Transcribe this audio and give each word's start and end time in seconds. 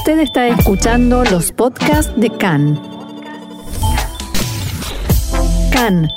Usted 0.00 0.20
está 0.20 0.48
escuchando 0.48 1.24
los 1.24 1.52
podcasts 1.52 2.10
de 2.16 2.30
CAN. 2.30 2.80
CAN, 5.70 6.08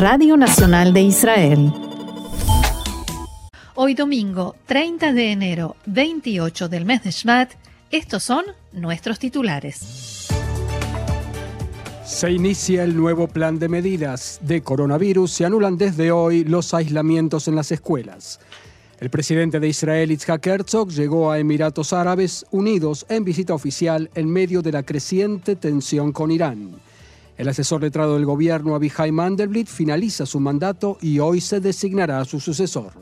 Radio 0.00 0.36
Nacional 0.36 0.92
de 0.92 1.02
Israel. 1.02 1.72
Hoy 3.76 3.94
domingo 3.94 4.56
30 4.66 5.12
de 5.12 5.30
enero, 5.30 5.76
28 5.86 6.68
del 6.68 6.84
mes 6.84 7.04
de 7.04 7.12
Shvat, 7.12 7.52
estos 7.92 8.24
son 8.24 8.46
nuestros 8.72 9.20
titulares. 9.20 10.26
Se 12.04 12.32
inicia 12.32 12.82
el 12.82 12.96
nuevo 12.96 13.28
plan 13.28 13.60
de 13.60 13.68
medidas 13.68 14.40
de 14.42 14.60
coronavirus. 14.60 15.30
Se 15.30 15.44
anulan 15.44 15.78
desde 15.78 16.10
hoy 16.10 16.42
los 16.42 16.74
aislamientos 16.74 17.46
en 17.46 17.54
las 17.54 17.70
escuelas. 17.70 18.40
El 19.02 19.10
presidente 19.10 19.58
de 19.58 19.66
Israel, 19.66 20.12
Itzhak 20.12 20.46
Herzog, 20.46 20.90
llegó 20.90 21.32
a 21.32 21.40
Emiratos 21.40 21.92
Árabes 21.92 22.46
Unidos 22.52 23.04
en 23.08 23.24
visita 23.24 23.52
oficial 23.52 24.08
en 24.14 24.30
medio 24.30 24.62
de 24.62 24.70
la 24.70 24.84
creciente 24.84 25.56
tensión 25.56 26.12
con 26.12 26.30
Irán. 26.30 26.70
El 27.36 27.48
asesor 27.48 27.80
letrado 27.80 28.14
del 28.14 28.24
gobierno, 28.24 28.76
Abihai 28.76 29.10
Mandelblit, 29.10 29.66
finaliza 29.66 30.24
su 30.24 30.38
mandato 30.38 30.98
y 31.00 31.18
hoy 31.18 31.40
se 31.40 31.58
designará 31.58 32.20
a 32.20 32.24
su 32.24 32.38
sucesor. 32.38 32.92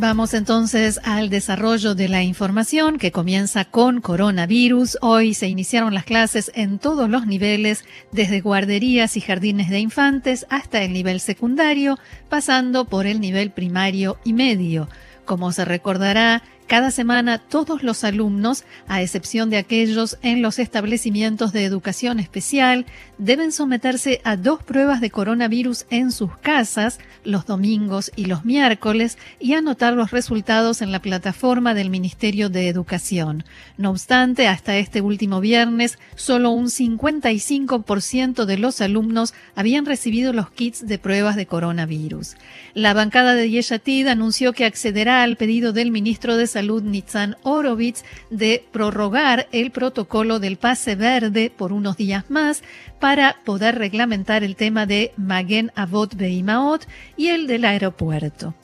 Vamos 0.00 0.32
entonces 0.32 1.00
al 1.02 1.28
desarrollo 1.28 1.96
de 1.96 2.08
la 2.08 2.22
información 2.22 2.98
que 2.98 3.10
comienza 3.10 3.64
con 3.64 4.00
coronavirus. 4.00 4.96
Hoy 5.00 5.34
se 5.34 5.48
iniciaron 5.48 5.92
las 5.92 6.04
clases 6.04 6.52
en 6.54 6.78
todos 6.78 7.10
los 7.10 7.26
niveles, 7.26 7.84
desde 8.12 8.40
guarderías 8.40 9.16
y 9.16 9.20
jardines 9.20 9.70
de 9.70 9.80
infantes 9.80 10.46
hasta 10.50 10.84
el 10.84 10.92
nivel 10.92 11.18
secundario, 11.18 11.98
pasando 12.28 12.84
por 12.84 13.08
el 13.08 13.20
nivel 13.20 13.50
primario 13.50 14.18
y 14.22 14.34
medio. 14.34 14.88
Como 15.24 15.50
se 15.50 15.64
recordará, 15.64 16.44
cada 16.68 16.90
semana 16.90 17.38
todos 17.38 17.82
los 17.82 18.04
alumnos, 18.04 18.64
a 18.88 19.00
excepción 19.00 19.48
de 19.48 19.56
aquellos 19.56 20.18
en 20.20 20.42
los 20.42 20.58
establecimientos 20.58 21.54
de 21.54 21.64
educación 21.64 22.20
especial, 22.20 22.84
deben 23.16 23.52
someterse 23.52 24.20
a 24.22 24.36
dos 24.36 24.62
pruebas 24.62 25.00
de 25.00 25.10
coronavirus 25.10 25.86
en 25.88 26.12
sus 26.12 26.36
casas 26.36 26.98
los 27.24 27.46
domingos 27.46 28.12
y 28.16 28.26
los 28.26 28.44
miércoles 28.44 29.16
y 29.40 29.54
anotar 29.54 29.94
los 29.94 30.10
resultados 30.10 30.82
en 30.82 30.92
la 30.92 31.00
plataforma 31.00 31.72
del 31.72 31.88
Ministerio 31.88 32.50
de 32.50 32.68
Educación. 32.68 33.44
No 33.78 33.90
obstante, 33.90 34.46
hasta 34.46 34.76
este 34.76 35.00
último 35.00 35.40
viernes, 35.40 35.98
solo 36.16 36.50
un 36.50 36.66
55% 36.66 38.44
de 38.44 38.58
los 38.58 38.82
alumnos 38.82 39.32
habían 39.54 39.86
recibido 39.86 40.34
los 40.34 40.50
kits 40.50 40.86
de 40.86 40.98
pruebas 40.98 41.34
de 41.36 41.46
coronavirus. 41.46 42.36
La 42.74 42.92
bancada 42.92 43.34
de 43.34 43.48
Yeshatid 43.50 44.06
anunció 44.06 44.52
que 44.52 44.66
accederá 44.66 45.22
al 45.22 45.36
pedido 45.36 45.72
del 45.72 45.90
ministro 45.90 46.36
de 46.36 46.46
Salud 46.46 46.57
Salud 46.58 46.82
Nitzan 46.82 47.36
Orovitz 47.44 48.02
de 48.30 48.64
prorrogar 48.72 49.46
el 49.52 49.70
protocolo 49.70 50.40
del 50.40 50.56
pase 50.56 50.96
verde 50.96 51.52
por 51.56 51.72
unos 51.72 51.96
días 51.96 52.28
más 52.30 52.64
para 52.98 53.36
poder 53.44 53.78
reglamentar 53.78 54.42
el 54.42 54.56
tema 54.56 54.84
de 54.84 55.12
Magen 55.16 55.70
Avot 55.76 56.16
Beimaot 56.16 56.84
y 57.16 57.28
el 57.28 57.46
del 57.46 57.64
aeropuerto. 57.64 58.54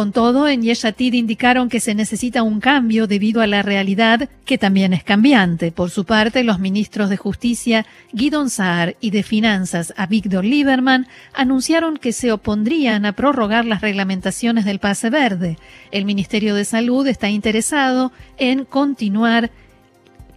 Con 0.00 0.12
todo, 0.12 0.48
en 0.48 0.62
Yeshatid 0.62 1.12
indicaron 1.12 1.68
que 1.68 1.78
se 1.78 1.94
necesita 1.94 2.42
un 2.42 2.60
cambio 2.60 3.06
debido 3.06 3.42
a 3.42 3.46
la 3.46 3.60
realidad 3.60 4.30
que 4.46 4.56
también 4.56 4.94
es 4.94 5.04
cambiante. 5.04 5.72
Por 5.72 5.90
su 5.90 6.06
parte, 6.06 6.42
los 6.42 6.58
ministros 6.58 7.10
de 7.10 7.18
Justicia 7.18 7.84
Guidon 8.14 8.48
Saar 8.48 8.96
y 9.02 9.10
de 9.10 9.22
Finanzas 9.22 9.92
Avigdor 9.98 10.46
Lieberman 10.46 11.06
anunciaron 11.34 11.98
que 11.98 12.14
se 12.14 12.32
opondrían 12.32 13.04
a 13.04 13.12
prorrogar 13.12 13.66
las 13.66 13.82
reglamentaciones 13.82 14.64
del 14.64 14.78
pase 14.78 15.10
verde. 15.10 15.58
El 15.90 16.06
Ministerio 16.06 16.54
de 16.54 16.64
Salud 16.64 17.06
está 17.06 17.28
interesado 17.28 18.10
en 18.38 18.64
continuar 18.64 19.50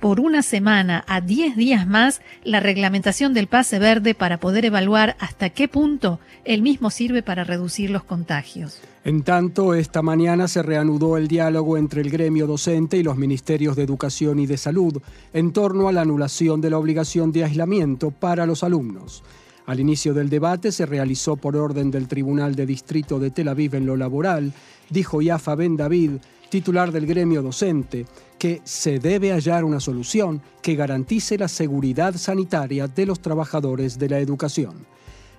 por 0.03 0.19
una 0.19 0.41
semana 0.41 1.05
a 1.07 1.21
10 1.21 1.55
días 1.55 1.87
más 1.87 2.19
la 2.43 2.59
reglamentación 2.59 3.33
del 3.33 3.47
pase 3.47 3.79
verde 3.79 4.13
para 4.13 4.37
poder 4.37 4.65
evaluar 4.65 5.15
hasta 5.17 5.49
qué 5.49 5.69
punto 5.69 6.19
el 6.43 6.61
mismo 6.61 6.89
sirve 6.89 7.23
para 7.23 7.45
reducir 7.45 7.89
los 7.89 8.03
contagios. 8.03 8.81
En 9.05 9.23
tanto, 9.23 9.73
esta 9.73 10.01
mañana 10.01 10.49
se 10.49 10.61
reanudó 10.61 11.15
el 11.15 11.29
diálogo 11.29 11.77
entre 11.77 12.01
el 12.01 12.09
gremio 12.09 12.47
docente 12.47 12.97
y 12.97 13.03
los 13.03 13.15
ministerios 13.15 13.77
de 13.77 13.83
Educación 13.83 14.39
y 14.39 14.45
de 14.45 14.57
Salud 14.57 15.01
en 15.31 15.53
torno 15.53 15.87
a 15.87 15.93
la 15.93 16.01
anulación 16.01 16.59
de 16.59 16.71
la 16.71 16.79
obligación 16.79 17.31
de 17.31 17.45
aislamiento 17.45 18.11
para 18.11 18.45
los 18.45 18.65
alumnos. 18.65 19.23
Al 19.65 19.79
inicio 19.79 20.13
del 20.13 20.29
debate 20.29 20.73
se 20.73 20.85
realizó 20.85 21.37
por 21.37 21.55
orden 21.55 21.91
del 21.91 22.09
Tribunal 22.09 22.55
de 22.55 22.65
Distrito 22.65 23.19
de 23.19 23.31
Tel 23.31 23.47
Aviv 23.47 23.75
en 23.75 23.85
lo 23.85 23.95
laboral, 23.95 24.51
dijo 24.89 25.21
Yafa 25.21 25.55
Ben 25.55 25.77
David, 25.77 26.17
titular 26.53 26.91
del 26.91 27.07
gremio 27.07 27.41
docente, 27.41 28.05
que 28.37 28.61
se 28.63 28.99
debe 28.99 29.31
hallar 29.31 29.63
una 29.63 29.79
solución 29.79 30.39
que 30.61 30.75
garantice 30.75 31.35
la 31.35 31.47
seguridad 31.47 32.13
sanitaria 32.13 32.87
de 32.87 33.07
los 33.07 33.19
trabajadores 33.21 33.97
de 33.97 34.07
la 34.07 34.19
educación. 34.19 34.85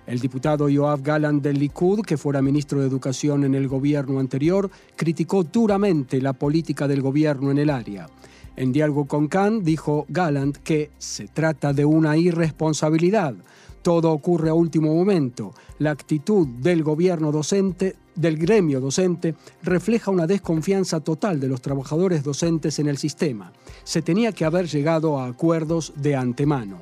El 0.05 0.19
diputado 0.19 0.67
Yoav 0.67 1.01
Galant 1.01 1.41
del 1.41 1.57
Likud, 1.57 2.01
que 2.01 2.17
fuera 2.17 2.41
ministro 2.41 2.81
de 2.81 2.87
Educación 2.87 3.45
en 3.45 3.55
el 3.55 3.69
gobierno 3.69 4.19
anterior, 4.19 4.69
criticó 4.97 5.45
duramente 5.45 6.21
la 6.21 6.33
política 6.33 6.85
del 6.85 7.01
gobierno 7.01 7.49
en 7.49 7.59
el 7.59 7.69
área. 7.69 8.09
En 8.57 8.73
diálogo 8.73 9.05
con 9.05 9.29
Khan 9.29 9.63
dijo 9.63 10.05
Gallant 10.09 10.57
que 10.57 10.91
se 10.97 11.29
trata 11.29 11.71
de 11.71 11.85
una 11.85 12.17
irresponsabilidad. 12.17 13.35
Todo 13.83 14.11
ocurre 14.11 14.49
a 14.49 14.53
último 14.53 14.93
momento. 14.93 15.53
La 15.79 15.91
actitud 15.91 16.45
del 16.45 16.83
gobierno 16.83 17.31
docente 17.31 17.95
del 18.15 18.37
gremio 18.37 18.79
docente 18.79 19.35
refleja 19.63 20.11
una 20.11 20.27
desconfianza 20.27 20.99
total 20.99 21.39
de 21.39 21.47
los 21.47 21.61
trabajadores 21.61 22.23
docentes 22.23 22.79
en 22.79 22.87
el 22.87 22.97
sistema. 22.97 23.51
Se 23.83 24.01
tenía 24.01 24.31
que 24.31 24.45
haber 24.45 24.67
llegado 24.67 25.19
a 25.19 25.27
acuerdos 25.27 25.93
de 25.95 26.15
antemano. 26.15 26.81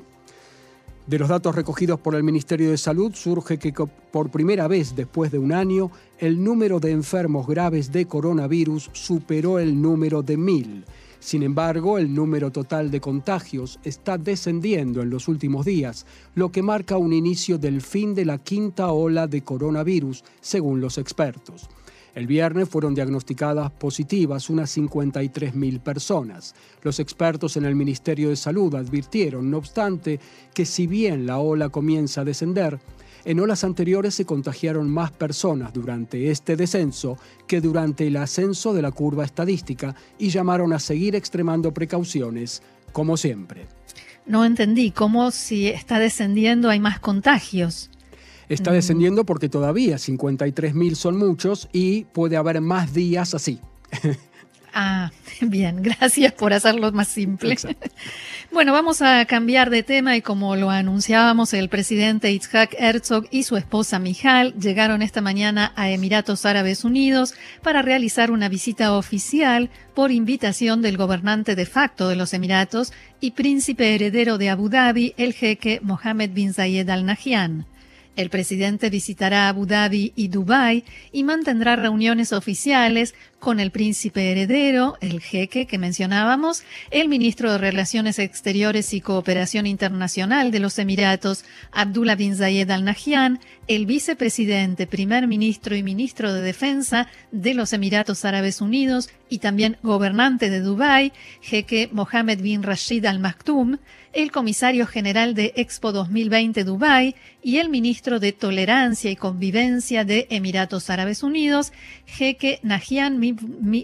De 1.06 1.18
los 1.18 1.28
datos 1.28 1.54
recogidos 1.54 2.00
por 2.00 2.14
el 2.14 2.22
Ministerio 2.22 2.70
de 2.70 2.78
Salud 2.78 3.12
surge 3.14 3.58
que 3.58 3.74
por 4.10 4.30
primera 4.30 4.68
vez 4.68 4.96
después 4.96 5.30
de 5.30 5.38
un 5.38 5.52
año 5.52 5.90
el 6.18 6.42
número 6.42 6.80
de 6.80 6.92
enfermos 6.92 7.46
graves 7.46 7.92
de 7.92 8.06
coronavirus 8.06 8.88
superó 8.94 9.58
el 9.58 9.82
número 9.82 10.22
de 10.22 10.38
mil. 10.38 10.84
Sin 11.24 11.42
embargo, 11.42 11.96
el 11.96 12.14
número 12.14 12.52
total 12.52 12.90
de 12.90 13.00
contagios 13.00 13.80
está 13.82 14.18
descendiendo 14.18 15.00
en 15.00 15.08
los 15.08 15.26
últimos 15.26 15.64
días, 15.64 16.04
lo 16.34 16.52
que 16.52 16.60
marca 16.60 16.98
un 16.98 17.14
inicio 17.14 17.56
del 17.56 17.80
fin 17.80 18.14
de 18.14 18.26
la 18.26 18.36
quinta 18.36 18.92
ola 18.92 19.26
de 19.26 19.40
coronavirus, 19.40 20.22
según 20.42 20.82
los 20.82 20.98
expertos. 20.98 21.70
El 22.14 22.26
viernes 22.26 22.68
fueron 22.68 22.94
diagnosticadas 22.94 23.70
positivas 23.70 24.50
unas 24.50 24.76
53.000 24.76 25.80
personas. 25.80 26.54
Los 26.82 27.00
expertos 27.00 27.56
en 27.56 27.64
el 27.64 27.74
Ministerio 27.74 28.28
de 28.28 28.36
Salud 28.36 28.74
advirtieron, 28.74 29.50
no 29.50 29.56
obstante, 29.56 30.20
que 30.52 30.66
si 30.66 30.86
bien 30.86 31.24
la 31.24 31.38
ola 31.38 31.70
comienza 31.70 32.20
a 32.20 32.24
descender, 32.24 32.78
en 33.24 33.40
olas 33.40 33.64
anteriores 33.64 34.14
se 34.14 34.24
contagiaron 34.24 34.90
más 34.90 35.10
personas 35.10 35.72
durante 35.72 36.30
este 36.30 36.56
descenso 36.56 37.18
que 37.46 37.60
durante 37.60 38.06
el 38.06 38.16
ascenso 38.16 38.74
de 38.74 38.82
la 38.82 38.92
curva 38.92 39.24
estadística 39.24 39.94
y 40.18 40.30
llamaron 40.30 40.72
a 40.72 40.78
seguir 40.78 41.14
extremando 41.14 41.72
precauciones, 41.72 42.62
como 42.92 43.16
siempre. 43.16 43.66
No 44.26 44.44
entendí 44.44 44.90
cómo 44.90 45.30
si 45.30 45.68
está 45.68 45.98
descendiendo 45.98 46.70
hay 46.70 46.80
más 46.80 46.98
contagios. 46.98 47.90
Está 48.48 48.70
mm. 48.70 48.74
descendiendo 48.74 49.24
porque 49.24 49.48
todavía 49.48 49.96
53.000 49.96 50.94
son 50.94 51.16
muchos 51.16 51.68
y 51.72 52.04
puede 52.04 52.36
haber 52.36 52.60
más 52.60 52.92
días 52.94 53.34
así. 53.34 53.60
Ah, 54.76 55.12
bien, 55.40 55.82
gracias 55.82 56.32
por 56.32 56.52
hacerlo 56.52 56.90
más 56.92 57.08
simple. 57.08 57.56
Bueno, 58.52 58.72
vamos 58.72 59.02
a 59.02 59.24
cambiar 59.24 59.68
de 59.68 59.82
tema 59.82 60.16
y 60.16 60.22
como 60.22 60.54
lo 60.54 60.70
anunciábamos, 60.70 61.54
el 61.54 61.68
presidente 61.68 62.30
Itzhak 62.30 62.76
Herzog 62.78 63.26
y 63.32 63.42
su 63.42 63.56
esposa 63.56 63.98
Mijal 63.98 64.54
llegaron 64.54 65.02
esta 65.02 65.20
mañana 65.20 65.72
a 65.74 65.90
Emiratos 65.90 66.46
Árabes 66.46 66.84
Unidos 66.84 67.34
para 67.62 67.82
realizar 67.82 68.30
una 68.30 68.48
visita 68.48 68.92
oficial 68.92 69.70
por 69.92 70.12
invitación 70.12 70.82
del 70.82 70.96
gobernante 70.96 71.56
de 71.56 71.66
facto 71.66 72.08
de 72.08 72.14
los 72.14 72.32
Emiratos 72.32 72.92
y 73.20 73.32
príncipe 73.32 73.96
heredero 73.96 74.38
de 74.38 74.50
Abu 74.50 74.68
Dhabi, 74.68 75.14
el 75.16 75.32
jeque 75.32 75.80
Mohammed 75.82 76.30
bin 76.30 76.54
Zayed 76.54 76.88
Al 76.90 77.06
Nahyan. 77.06 77.66
El 78.16 78.30
presidente 78.30 78.90
visitará 78.90 79.48
Abu 79.48 79.66
Dhabi 79.66 80.12
y 80.14 80.28
Dubái 80.28 80.84
y 81.10 81.24
mantendrá 81.24 81.74
reuniones 81.74 82.32
oficiales 82.32 83.14
con 83.44 83.60
el 83.60 83.70
príncipe 83.70 84.32
heredero, 84.32 84.96
el 85.02 85.20
jeque 85.20 85.66
que 85.66 85.76
mencionábamos, 85.76 86.62
el 86.90 87.10
ministro 87.10 87.52
de 87.52 87.58
Relaciones 87.58 88.18
Exteriores 88.18 88.94
y 88.94 89.02
Cooperación 89.02 89.66
Internacional 89.66 90.50
de 90.50 90.60
los 90.60 90.78
Emiratos, 90.78 91.44
Abdullah 91.70 92.14
bin 92.14 92.36
Zayed 92.36 92.70
Al 92.70 92.86
Nahyan, 92.86 93.40
el 93.68 93.84
vicepresidente, 93.84 94.86
primer 94.86 95.26
ministro 95.26 95.76
y 95.76 95.82
ministro 95.82 96.32
de 96.32 96.40
Defensa 96.40 97.06
de 97.32 97.52
los 97.52 97.74
Emiratos 97.74 98.24
Árabes 98.24 98.62
Unidos 98.62 99.10
y 99.28 99.40
también 99.40 99.76
gobernante 99.82 100.48
de 100.48 100.60
Dubái, 100.60 101.12
jeque 101.42 101.90
Mohammed 101.92 102.40
bin 102.40 102.62
Rashid 102.62 103.04
Al 103.04 103.18
Maktoum, 103.18 103.76
el 104.14 104.30
comisario 104.30 104.86
general 104.86 105.34
de 105.34 105.52
Expo 105.56 105.92
2020 105.92 106.64
Dubái 106.64 107.16
y 107.42 107.58
el 107.58 107.68
ministro 107.68 108.20
de 108.20 108.32
Tolerancia 108.32 109.10
y 109.10 109.16
Convivencia 109.16 110.04
de 110.04 110.28
Emiratos 110.30 110.88
Árabes 110.88 111.22
Unidos, 111.22 111.72
jeque 112.06 112.60
Nahyan 112.62 113.18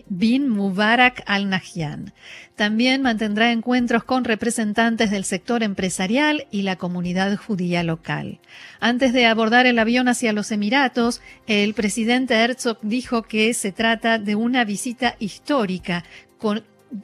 bin 0.09 0.49
Mubarak 0.49 1.23
Al 1.27 1.49
Nahyan. 1.49 2.13
También 2.57 3.03
mantendrá 3.03 3.53
encuentros 3.53 4.05
con 4.05 4.25
representantes 4.25 5.11
del 5.11 5.25
sector 5.25 5.63
empresarial 5.63 6.47
y 6.51 6.63
la 6.63 6.77
comunidad 6.77 7.37
judía 7.37 7.83
local. 7.83 8.41
Antes 8.81 9.13
de 9.13 9.27
abordar 9.27 9.67
el 9.67 9.79
avión 9.79 10.09
hacia 10.09 10.33
los 10.33 10.53
Emiratos, 10.53 11.21
el 11.47 11.75
presidente 11.75 12.35
Herzog 12.35 12.79
dijo 12.83 13.23
que 13.23 13.55
se 13.55 13.73
trata 13.73 14.19
de 14.19 14.35
una 14.35 14.65
visita 14.65 15.17
histórica 15.19 16.05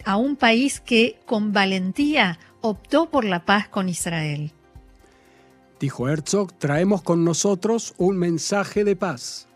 a 0.04 0.16
un 0.16 0.36
país 0.36 0.80
que 0.80 1.18
con 1.26 1.52
valentía 1.52 2.38
optó 2.60 3.10
por 3.10 3.24
la 3.24 3.44
paz 3.44 3.68
con 3.68 3.88
Israel. 3.88 4.52
Dijo 5.78 6.08
Herzog, 6.08 6.52
traemos 6.54 7.02
con 7.02 7.24
nosotros 7.24 7.94
un 7.98 8.16
mensaje 8.16 8.82
de 8.82 8.96
paz. 8.96 9.46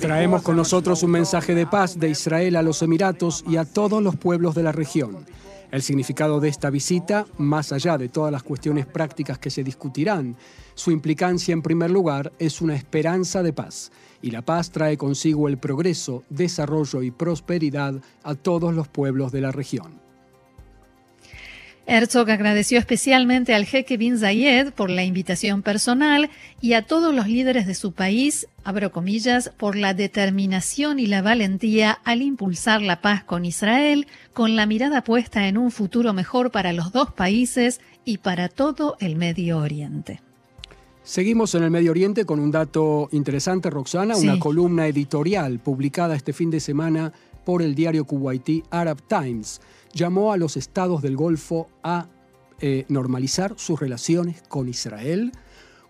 Traemos 0.00 0.42
con 0.42 0.56
nosotros 0.56 1.02
un 1.02 1.10
mensaje 1.10 1.54
de 1.54 1.66
paz 1.66 1.98
de 1.98 2.08
Israel 2.08 2.56
a 2.56 2.62
los 2.62 2.80
Emiratos 2.80 3.44
y 3.46 3.58
a 3.58 3.66
todos 3.66 4.02
los 4.02 4.16
pueblos 4.16 4.54
de 4.54 4.62
la 4.62 4.72
región. 4.72 5.26
El 5.70 5.82
significado 5.82 6.40
de 6.40 6.48
esta 6.48 6.70
visita, 6.70 7.26
más 7.36 7.70
allá 7.72 7.98
de 7.98 8.08
todas 8.08 8.32
las 8.32 8.42
cuestiones 8.42 8.86
prácticas 8.86 9.38
que 9.38 9.50
se 9.50 9.62
discutirán, 9.62 10.36
su 10.74 10.90
implicancia 10.90 11.52
en 11.52 11.62
primer 11.62 11.90
lugar 11.90 12.32
es 12.38 12.62
una 12.62 12.74
esperanza 12.74 13.42
de 13.42 13.52
paz, 13.52 13.92
y 14.22 14.30
la 14.30 14.40
paz 14.40 14.70
trae 14.70 14.96
consigo 14.96 15.48
el 15.48 15.58
progreso, 15.58 16.24
desarrollo 16.30 17.02
y 17.02 17.10
prosperidad 17.10 17.96
a 18.22 18.34
todos 18.36 18.72
los 18.72 18.88
pueblos 18.88 19.32
de 19.32 19.40
la 19.42 19.52
región. 19.52 20.03
Herzog 21.86 22.30
agradeció 22.30 22.78
especialmente 22.78 23.54
al 23.54 23.66
jeque 23.66 23.98
bin 23.98 24.18
Zayed 24.18 24.72
por 24.72 24.88
la 24.88 25.04
invitación 25.04 25.62
personal 25.62 26.30
y 26.62 26.72
a 26.72 26.82
todos 26.82 27.14
los 27.14 27.28
líderes 27.28 27.66
de 27.66 27.74
su 27.74 27.92
país, 27.92 28.48
abro 28.64 28.90
comillas, 28.90 29.50
por 29.58 29.76
la 29.76 29.92
determinación 29.92 30.98
y 30.98 31.06
la 31.06 31.20
valentía 31.20 31.92
al 32.04 32.22
impulsar 32.22 32.80
la 32.80 33.02
paz 33.02 33.22
con 33.24 33.44
Israel, 33.44 34.06
con 34.32 34.56
la 34.56 34.64
mirada 34.64 35.04
puesta 35.04 35.46
en 35.46 35.58
un 35.58 35.70
futuro 35.70 36.14
mejor 36.14 36.50
para 36.50 36.72
los 36.72 36.90
dos 36.90 37.12
países 37.12 37.80
y 38.06 38.18
para 38.18 38.48
todo 38.48 38.96
el 39.00 39.16
Medio 39.16 39.58
Oriente. 39.58 40.20
Seguimos 41.02 41.54
en 41.54 41.64
el 41.64 41.70
Medio 41.70 41.90
Oriente 41.90 42.24
con 42.24 42.40
un 42.40 42.50
dato 42.50 43.10
interesante, 43.12 43.68
Roxana, 43.68 44.16
una 44.16 44.38
columna 44.38 44.86
editorial 44.86 45.58
publicada 45.58 46.16
este 46.16 46.32
fin 46.32 46.50
de 46.50 46.60
semana 46.60 47.12
por 47.44 47.60
el 47.60 47.74
diario 47.74 48.06
kuwaití 48.06 48.62
Arab 48.70 49.02
Times 49.02 49.60
llamó 49.94 50.32
a 50.32 50.36
los 50.36 50.56
estados 50.56 51.00
del 51.00 51.16
Golfo 51.16 51.68
a 51.82 52.08
eh, 52.60 52.84
normalizar 52.88 53.54
sus 53.56 53.80
relaciones 53.80 54.42
con 54.48 54.68
Israel, 54.68 55.32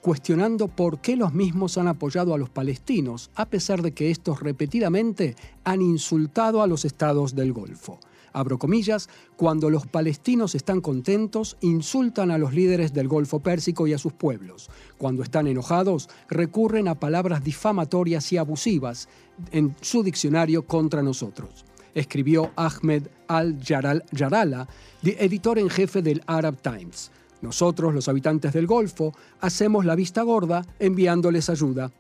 cuestionando 0.01 0.69
por 0.69 1.01
qué 1.01 1.17
los 1.17 1.33
mismos 1.33 1.79
han 1.79 1.89
apoyado 1.89 2.35
a 2.35 2.39
los 2.39 2.51
palestinos, 2.51 3.31
a 3.35 3.47
pesar 3.47 3.81
de 3.81 3.93
que 3.93 4.11
estos 4.11 4.41
repetidamente 4.41 5.35
han 5.65 5.81
insultado 5.81 6.63
a 6.63 6.67
los 6.67 6.85
estados 6.85 7.35
del 7.35 7.53
Golfo. 7.53 7.99
Abro 8.35 8.59
comillas, 8.59 9.09
cuando 9.37 9.71
los 9.71 9.87
palestinos 9.87 10.57
están 10.57 10.81
contentos, 10.81 11.57
insultan 11.61 12.33
a 12.33 12.39
los 12.39 12.53
líderes 12.53 12.93
del 12.93 13.07
Golfo 13.07 13.39
Pérsico 13.39 13.87
y 13.87 13.93
a 13.93 13.99
sus 13.99 14.13
pueblos. 14.13 14.69
Cuando 14.99 15.23
están 15.23 15.47
enojados, 15.47 16.11
recurren 16.29 16.89
a 16.89 16.99
palabras 16.99 17.45
difamatorias 17.45 18.33
y 18.33 18.37
abusivas 18.37 19.09
en 19.53 19.77
su 19.81 20.03
diccionario 20.03 20.67
contra 20.67 21.03
nosotros 21.03 21.65
escribió 21.95 22.53
Ahmed 22.57 23.09
al-Yarala, 23.29 24.69
editor 25.03 25.59
en 25.59 25.71
jefe 25.71 26.03
del 26.03 26.23
Arab 26.27 26.61
Times. 26.61 27.11
Nosotros, 27.41 27.95
los 27.95 28.09
habitantes 28.09 28.53
del 28.53 28.67
Golfo, 28.67 29.13
hacemos 29.41 29.85
la 29.85 29.95
vista 29.95 30.23
gorda 30.23 30.65
enviándoles 30.79 31.51
ayuda. 31.51 31.91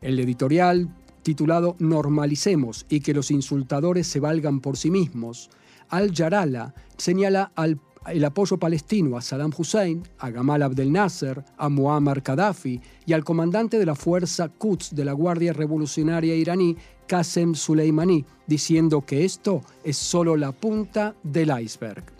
El 0.00 0.18
editorial, 0.20 0.88
titulado 1.22 1.76
Normalicemos 1.78 2.86
y 2.88 3.00
que 3.00 3.12
los 3.12 3.30
insultadores 3.30 4.06
se 4.06 4.20
valgan 4.20 4.60
por 4.60 4.76
sí 4.76 4.90
mismos, 4.90 5.50
al-Yarala 5.88 6.74
señala 6.96 7.52
el 8.06 8.24
apoyo 8.24 8.58
palestino 8.58 9.16
a 9.16 9.20
Saddam 9.20 9.52
Hussein, 9.56 10.02
a 10.18 10.30
Gamal 10.30 10.62
Abdel 10.62 10.92
Nasser, 10.92 11.44
a 11.56 11.68
Muammar 11.68 12.20
Gaddafi 12.20 12.80
y 13.04 13.12
al 13.12 13.24
comandante 13.24 13.78
de 13.78 13.86
la 13.86 13.94
fuerza 13.94 14.48
Quds 14.48 14.94
de 14.94 15.04
la 15.04 15.12
Guardia 15.12 15.52
Revolucionaria 15.52 16.34
iraní, 16.34 16.76
Qasem 17.08 17.54
Soleimani, 17.54 18.24
diciendo 18.46 19.00
que 19.00 19.24
esto 19.24 19.62
es 19.82 19.96
solo 19.96 20.36
la 20.36 20.52
punta 20.52 21.16
del 21.24 21.50
iceberg. 21.60 22.17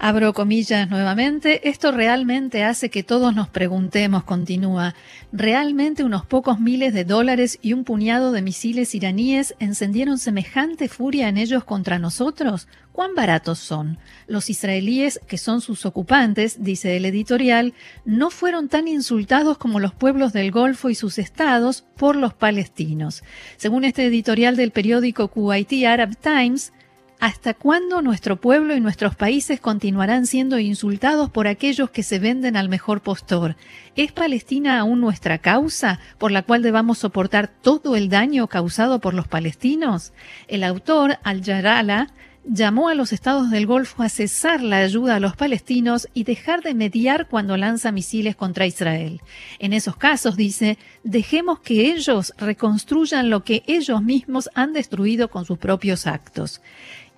Abro 0.00 0.32
comillas 0.32 0.88
nuevamente, 0.88 1.68
esto 1.68 1.90
realmente 1.90 2.62
hace 2.62 2.88
que 2.88 3.02
todos 3.02 3.34
nos 3.34 3.48
preguntemos, 3.48 4.22
continúa, 4.22 4.94
¿realmente 5.32 6.04
unos 6.04 6.24
pocos 6.24 6.60
miles 6.60 6.94
de 6.94 7.04
dólares 7.04 7.58
y 7.62 7.72
un 7.72 7.82
puñado 7.82 8.30
de 8.30 8.40
misiles 8.40 8.94
iraníes 8.94 9.56
encendieron 9.58 10.18
semejante 10.18 10.88
furia 10.88 11.28
en 11.28 11.36
ellos 11.36 11.64
contra 11.64 11.98
nosotros? 11.98 12.68
¿Cuán 12.92 13.16
baratos 13.16 13.58
son? 13.58 13.98
Los 14.28 14.50
israelíes, 14.50 15.18
que 15.26 15.36
son 15.36 15.60
sus 15.60 15.84
ocupantes, 15.84 16.62
dice 16.62 16.96
el 16.96 17.04
editorial, 17.04 17.74
no 18.04 18.30
fueron 18.30 18.68
tan 18.68 18.86
insultados 18.86 19.58
como 19.58 19.80
los 19.80 19.94
pueblos 19.94 20.32
del 20.32 20.52
Golfo 20.52 20.90
y 20.90 20.94
sus 20.94 21.18
estados 21.18 21.84
por 21.96 22.14
los 22.14 22.34
palestinos. 22.34 23.24
Según 23.56 23.82
este 23.82 24.06
editorial 24.06 24.54
del 24.54 24.70
periódico 24.70 25.26
Kuwaiti 25.26 25.84
Arab 25.86 26.16
Times, 26.16 26.72
¿Hasta 27.20 27.52
cuándo 27.52 28.00
nuestro 28.00 28.36
pueblo 28.36 28.76
y 28.76 28.80
nuestros 28.80 29.16
países 29.16 29.58
continuarán 29.58 30.24
siendo 30.24 30.60
insultados 30.60 31.30
por 31.30 31.48
aquellos 31.48 31.90
que 31.90 32.04
se 32.04 32.20
venden 32.20 32.56
al 32.56 32.68
mejor 32.68 33.00
postor? 33.00 33.56
¿Es 33.96 34.12
Palestina 34.12 34.78
aún 34.78 35.00
nuestra 35.00 35.38
causa 35.38 35.98
por 36.18 36.30
la 36.30 36.42
cual 36.42 36.62
debamos 36.62 36.98
soportar 36.98 37.48
todo 37.48 37.96
el 37.96 38.08
daño 38.08 38.46
causado 38.46 39.00
por 39.00 39.14
los 39.14 39.26
palestinos? 39.26 40.12
El 40.46 40.62
autor, 40.62 41.18
Al-Jarala, 41.24 42.12
llamó 42.44 42.88
a 42.88 42.94
los 42.94 43.12
estados 43.12 43.50
del 43.50 43.66
Golfo 43.66 44.04
a 44.04 44.08
cesar 44.08 44.62
la 44.62 44.78
ayuda 44.78 45.16
a 45.16 45.20
los 45.20 45.34
palestinos 45.34 46.08
y 46.14 46.22
dejar 46.22 46.62
de 46.62 46.72
mediar 46.72 47.26
cuando 47.28 47.56
lanza 47.56 47.90
misiles 47.90 48.36
contra 48.36 48.64
Israel. 48.64 49.20
En 49.58 49.72
esos 49.72 49.96
casos, 49.96 50.36
dice, 50.36 50.78
dejemos 51.02 51.58
que 51.58 51.92
ellos 51.92 52.32
reconstruyan 52.38 53.28
lo 53.28 53.42
que 53.42 53.64
ellos 53.66 54.02
mismos 54.02 54.48
han 54.54 54.72
destruido 54.72 55.28
con 55.28 55.44
sus 55.44 55.58
propios 55.58 56.06
actos 56.06 56.62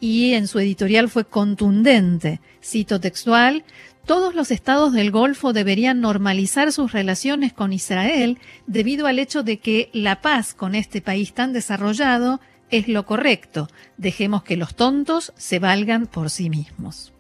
y 0.00 0.33
en 0.33 0.49
su 0.49 0.59
editorial 0.59 1.09
fue 1.09 1.26
contundente. 1.26 2.40
Cito 2.62 2.99
textual, 3.00 3.64
todos 4.07 4.35
los 4.35 4.50
estados 4.50 4.92
del 4.92 5.11
Golfo 5.11 5.52
deberían 5.52 6.00
normalizar 6.00 6.73
sus 6.73 6.92
relaciones 6.92 7.52
con 7.52 7.73
Israel 7.73 8.38
debido 8.66 9.07
al 9.07 9.19
hecho 9.19 9.42
de 9.42 9.59
que 9.59 9.90
la 9.92 10.23
paz 10.23 10.54
con 10.54 10.75
este 10.75 11.00
país 11.00 11.35
tan 11.35 11.52
desarrollado 11.52 12.40
es 12.71 12.88
lo 12.88 13.04
correcto. 13.04 13.69
Dejemos 13.99 14.42
que 14.42 14.57
los 14.57 14.75
tontos 14.75 15.33
se 15.37 15.59
valgan 15.59 16.07
por 16.07 16.30
sí 16.30 16.50
mismos. 16.50 17.12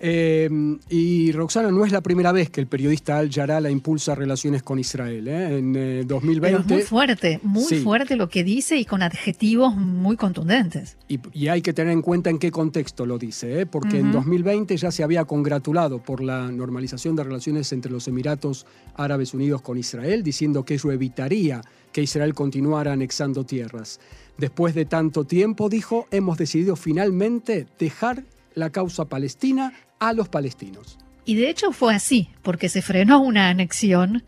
Eh, 0.00 0.48
y 0.88 1.32
Roxana, 1.32 1.70
no 1.72 1.84
es 1.84 1.90
la 1.90 2.00
primera 2.00 2.30
vez 2.30 2.50
que 2.50 2.60
el 2.60 2.68
periodista 2.68 3.18
Al 3.18 3.30
Yarala 3.30 3.68
impulsa 3.70 4.14
relaciones 4.14 4.62
con 4.62 4.78
Israel. 4.78 5.26
¿eh? 5.26 5.58
En 5.58 6.06
2020. 6.06 6.60
es 6.60 6.70
muy 6.70 6.82
fuerte, 6.82 7.40
muy 7.42 7.64
fuerte 7.80 8.16
lo 8.16 8.28
que 8.28 8.44
dice 8.44 8.76
y 8.76 8.84
con 8.84 9.02
adjetivos 9.02 9.74
muy 9.74 10.16
contundentes. 10.16 10.96
Y, 11.08 11.48
hay 11.48 11.62
que 11.62 11.72
tener 11.72 11.92
en 11.92 12.02
cuenta 12.02 12.30
en 12.30 12.38
qué 12.38 12.50
contexto 12.50 13.06
lo 13.06 13.18
dice, 13.18 13.60
¿eh? 13.60 13.66
porque 13.66 13.98
en 13.98 14.12
2020 14.12 14.76
ya 14.76 14.90
se 14.90 15.02
había 15.02 15.24
congratulado 15.24 16.00
por 16.00 16.22
la 16.22 16.50
normalización 16.52 17.16
de 17.16 17.24
relaciones 17.24 17.72
entre 17.72 17.90
los 17.90 18.06
Emiratos 18.06 18.66
Árabes 18.94 19.34
Unidos 19.34 19.62
con 19.62 19.78
Israel, 19.78 20.22
diciendo 20.22 20.64
que 20.64 20.74
ello 20.74 20.92
evitaría 20.92 21.62
que 21.92 22.02
Israel 22.02 22.34
continuara 22.34 22.92
anexando 22.92 23.44
tierras. 23.44 23.98
Después 24.36 24.74
de 24.74 24.84
tanto 24.84 25.24
tiempo, 25.24 25.68
dijo, 25.68 26.06
hemos 26.10 26.38
decidido 26.38 26.76
finalmente 26.76 27.66
dejar 27.78 28.24
la 28.54 28.70
causa 28.70 29.06
palestina 29.06 29.72
a 29.98 30.12
los 30.12 30.28
palestinos. 30.28 30.98
Y 31.24 31.34
de 31.34 31.50
hecho 31.50 31.72
fue 31.72 31.94
así, 31.94 32.30
porque 32.42 32.68
se 32.68 32.82
frenó 32.82 33.20
una 33.20 33.48
anexión. 33.48 34.24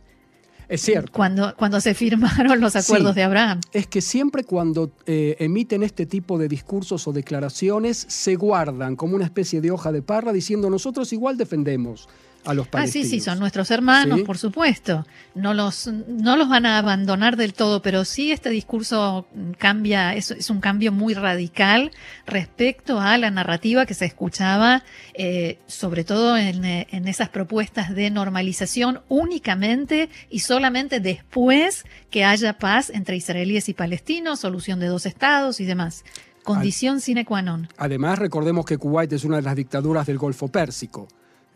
Es 0.69 0.83
cierto. 0.83 1.11
Cuando, 1.13 1.57
cuando 1.57 1.81
se 1.81 1.95
firmaron 1.95 2.61
los 2.61 2.77
acuerdos 2.77 3.15
de 3.15 3.23
Abraham. 3.23 3.61
Es 3.73 3.87
que 3.87 4.01
siempre 4.01 4.45
cuando 4.45 4.93
eh, 5.07 5.37
emiten 5.41 5.83
este 5.83 6.07
tipo 6.07 6.39
de 6.39 6.47
discursos 6.47 7.09
o 7.09 7.13
declaraciones, 7.13 8.07
se 8.09 8.37
guardan 8.37 8.97
como 8.97 9.17
una 9.17 9.25
especie 9.25 9.61
de 9.61 9.71
hoja 9.71 9.91
de 9.91 10.03
parra 10.03 10.33
diciendo 10.33 10.71
nosotros 10.71 11.13
igual 11.13 11.37
defendemos 11.37 12.09
a 12.45 12.55
los 12.55 12.69
palestinos. 12.69 13.07
Ah, 13.07 13.11
sí, 13.11 13.19
sí, 13.19 13.25
son 13.25 13.39
nuestros 13.39 13.71
hermanos, 13.71 14.23
por 14.23 14.39
supuesto. 14.39 15.07
No 15.35 15.55
los, 15.55 15.87
no 15.87 16.37
los 16.37 16.49
van 16.49 16.67
a 16.67 16.79
abandonar 16.79 17.37
del 17.37 17.55
todo, 17.55 17.83
pero 17.83 18.05
sí 18.05 18.33
este 18.33 18.51
discurso 18.51 19.27
cambia, 19.59 20.15
es, 20.15 20.31
es 20.31 20.51
un 20.51 20.61
cambio 20.61 20.93
muy 20.93 21.15
radical 21.15 21.91
respecto 22.27 23.01
a 23.01 23.19
la 23.19 23.31
narrativa 23.31 23.87
que 23.87 23.95
se 23.95 24.07
escuchaba, 24.07 24.83
eh, 25.15 25.59
sobre 25.67 26.05
todo 26.05 26.37
en, 26.37 26.65
en 26.65 27.09
esas 27.09 27.29
propuestas 27.29 27.95
de 27.95 28.11
normalización 28.11 29.03
únicamente 29.09 30.09
y 30.31 30.41
solamente 30.41 31.01
después 31.01 31.85
que 32.11 32.25
haya 32.25 32.59
paz 32.59 32.91
entre 32.91 33.17
israelíes 33.17 33.69
y 33.69 33.75
palestinos, 33.75 34.41
solución 34.41 34.81
de 34.81 34.87
dos 34.87 35.07
estados 35.07 35.61
y 35.61 35.65
demás. 35.65 36.05
Condición 36.43 37.01
sine 37.01 37.25
qua 37.25 37.43
non. 37.43 37.69
Además, 37.77 38.19
recordemos 38.19 38.65
que 38.65 38.79
Kuwait 38.79 39.13
es 39.13 39.25
una 39.25 39.37
de 39.37 39.43
las 39.43 39.55
dictaduras 39.55 40.07
del 40.07 40.19
Golfo 40.19 40.49
Pérsico. 40.49 41.07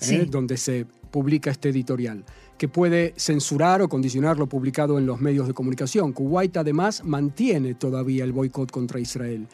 ¿Eh? 0.00 0.26
donde 0.28 0.56
se 0.56 0.86
publica 1.10 1.50
este 1.50 1.68
editorial, 1.68 2.24
que 2.58 2.68
puede 2.68 3.14
censurar 3.16 3.82
o 3.82 3.88
condicionar 3.88 4.38
lo 4.38 4.48
publicado 4.48 4.98
en 4.98 5.06
los 5.06 5.20
medios 5.20 5.46
de 5.46 5.54
comunicación. 5.54 6.12
Kuwait 6.12 6.56
además 6.56 7.04
mantiene 7.04 7.74
todavía 7.74 8.24
el 8.24 8.32
boicot 8.32 8.70
contra 8.70 9.00
Israel 9.00 9.46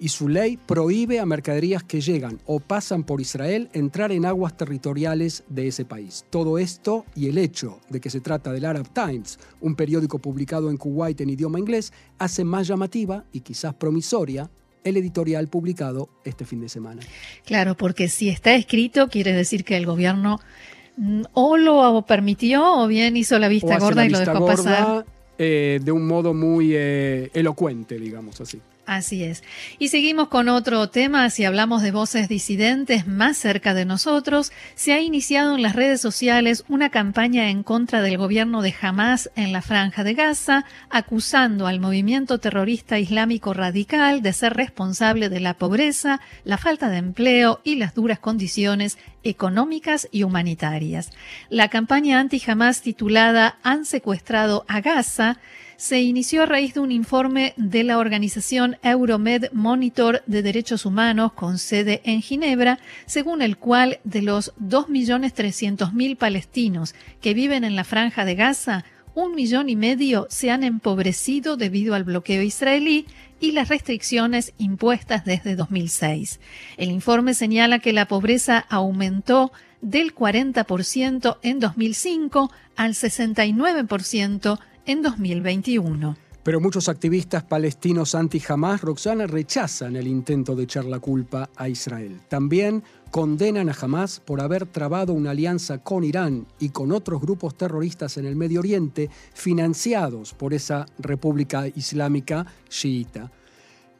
y 0.00 0.08
su 0.08 0.28
ley 0.28 0.56
prohíbe 0.56 1.18
a 1.18 1.26
mercaderías 1.26 1.82
que 1.82 2.00
llegan 2.00 2.40
o 2.46 2.60
pasan 2.60 3.04
por 3.04 3.20
Israel 3.20 3.68
entrar 3.72 4.12
en 4.12 4.26
aguas 4.26 4.56
territoriales 4.56 5.44
de 5.48 5.68
ese 5.68 5.84
país. 5.84 6.24
Todo 6.30 6.58
esto 6.58 7.04
y 7.14 7.28
el 7.28 7.38
hecho 7.38 7.80
de 7.88 8.00
que 8.00 8.10
se 8.10 8.20
trata 8.20 8.52
del 8.52 8.64
Arab 8.64 8.88
Times, 8.92 9.38
un 9.60 9.74
periódico 9.74 10.18
publicado 10.18 10.70
en 10.70 10.76
Kuwait 10.76 11.20
en 11.20 11.30
idioma 11.30 11.58
inglés, 11.58 11.92
hace 12.18 12.44
más 12.44 12.66
llamativa 12.66 13.24
y 13.32 13.40
quizás 13.40 13.74
promisoria 13.74 14.50
el 14.84 14.96
editorial 14.96 15.48
publicado 15.48 16.08
este 16.24 16.44
fin 16.44 16.60
de 16.60 16.68
semana. 16.68 17.02
Claro, 17.44 17.76
porque 17.76 18.08
si 18.08 18.28
está 18.28 18.54
escrito 18.54 19.08
quiere 19.08 19.32
decir 19.32 19.64
que 19.64 19.76
el 19.76 19.86
gobierno 19.86 20.40
mm, 20.96 21.22
o 21.32 21.56
lo 21.56 22.04
permitió 22.06 22.82
o 22.82 22.86
bien 22.86 23.16
hizo 23.16 23.38
la 23.38 23.48
vista 23.48 23.78
gorda 23.78 24.04
y 24.06 24.10
lo 24.10 24.18
dejó 24.18 24.46
pasar. 24.46 25.06
Eh, 25.40 25.78
de 25.82 25.92
un 25.92 26.06
modo 26.06 26.34
muy 26.34 26.72
eh, 26.74 27.30
elocuente, 27.32 27.96
digamos 27.96 28.40
así. 28.40 28.60
Así 28.88 29.22
es. 29.22 29.44
Y 29.78 29.88
seguimos 29.88 30.28
con 30.28 30.48
otro 30.48 30.88
tema. 30.88 31.28
Si 31.28 31.44
hablamos 31.44 31.82
de 31.82 31.90
voces 31.90 32.26
disidentes 32.26 33.06
más 33.06 33.36
cerca 33.36 33.74
de 33.74 33.84
nosotros, 33.84 34.50
se 34.76 34.94
ha 34.94 35.00
iniciado 35.02 35.54
en 35.54 35.60
las 35.60 35.76
redes 35.76 36.00
sociales 36.00 36.64
una 36.68 36.88
campaña 36.88 37.50
en 37.50 37.62
contra 37.62 38.00
del 38.00 38.16
gobierno 38.16 38.62
de 38.62 38.74
Hamas 38.80 39.30
en 39.36 39.52
la 39.52 39.60
franja 39.60 40.04
de 40.04 40.14
Gaza, 40.14 40.64
acusando 40.88 41.66
al 41.66 41.80
movimiento 41.80 42.38
terrorista 42.38 42.98
islámico 42.98 43.52
radical 43.52 44.22
de 44.22 44.32
ser 44.32 44.54
responsable 44.54 45.28
de 45.28 45.40
la 45.40 45.52
pobreza, 45.52 46.22
la 46.44 46.56
falta 46.56 46.88
de 46.88 46.96
empleo 46.96 47.60
y 47.64 47.74
las 47.74 47.94
duras 47.94 48.18
condiciones 48.20 48.96
económicas 49.22 50.08
y 50.10 50.22
humanitarias. 50.22 51.10
La 51.50 51.68
campaña 51.68 52.20
anti-Hamas 52.20 52.80
titulada 52.80 53.58
Han 53.62 53.84
secuestrado 53.84 54.64
a 54.66 54.80
Gaza 54.80 55.36
se 55.78 56.00
inició 56.00 56.42
a 56.42 56.46
raíz 56.46 56.74
de 56.74 56.80
un 56.80 56.90
informe 56.90 57.54
de 57.56 57.84
la 57.84 57.98
organización 57.98 58.76
Euromed 58.82 59.44
Monitor 59.52 60.24
de 60.26 60.42
Derechos 60.42 60.84
Humanos 60.84 61.32
con 61.34 61.56
sede 61.58 62.02
en 62.04 62.20
Ginebra, 62.20 62.80
según 63.06 63.42
el 63.42 63.56
cual 63.58 64.00
de 64.02 64.22
los 64.22 64.52
2.300.000 64.56 66.16
palestinos 66.16 66.96
que 67.20 67.32
viven 67.32 67.62
en 67.62 67.76
la 67.76 67.84
franja 67.84 68.24
de 68.24 68.34
Gaza, 68.34 68.84
un 69.14 69.36
millón 69.36 69.68
y 69.68 69.76
medio 69.76 70.26
se 70.30 70.50
han 70.50 70.64
empobrecido 70.64 71.56
debido 71.56 71.94
al 71.94 72.02
bloqueo 72.02 72.42
israelí 72.42 73.06
y 73.38 73.52
las 73.52 73.68
restricciones 73.68 74.54
impuestas 74.58 75.24
desde 75.24 75.54
2006. 75.54 76.40
El 76.76 76.90
informe 76.90 77.34
señala 77.34 77.78
que 77.78 77.92
la 77.92 78.08
pobreza 78.08 78.66
aumentó 78.68 79.52
del 79.80 80.12
40% 80.12 81.38
en 81.42 81.60
2005 81.60 82.50
al 82.74 82.94
69% 82.94 84.58
en 84.88 85.02
2021. 85.02 86.16
Pero 86.42 86.60
muchos 86.60 86.88
activistas 86.88 87.44
palestinos 87.44 88.14
anti-Hamas, 88.14 88.80
Roxana, 88.80 89.26
rechazan 89.26 89.96
el 89.96 90.06
intento 90.06 90.56
de 90.56 90.64
echar 90.64 90.86
la 90.86 90.98
culpa 90.98 91.50
a 91.56 91.68
Israel. 91.68 92.22
También 92.28 92.82
condenan 93.10 93.68
a 93.68 93.76
Hamas 93.78 94.18
por 94.18 94.40
haber 94.40 94.64
trabado 94.64 95.12
una 95.12 95.32
alianza 95.32 95.78
con 95.78 96.04
Irán 96.04 96.46
y 96.58 96.70
con 96.70 96.90
otros 96.90 97.20
grupos 97.20 97.54
terroristas 97.54 98.16
en 98.16 98.24
el 98.24 98.34
Medio 98.34 98.60
Oriente 98.60 99.10
financiados 99.34 100.32
por 100.32 100.54
esa 100.54 100.86
República 100.98 101.68
Islámica 101.68 102.46
chiita. 102.70 103.30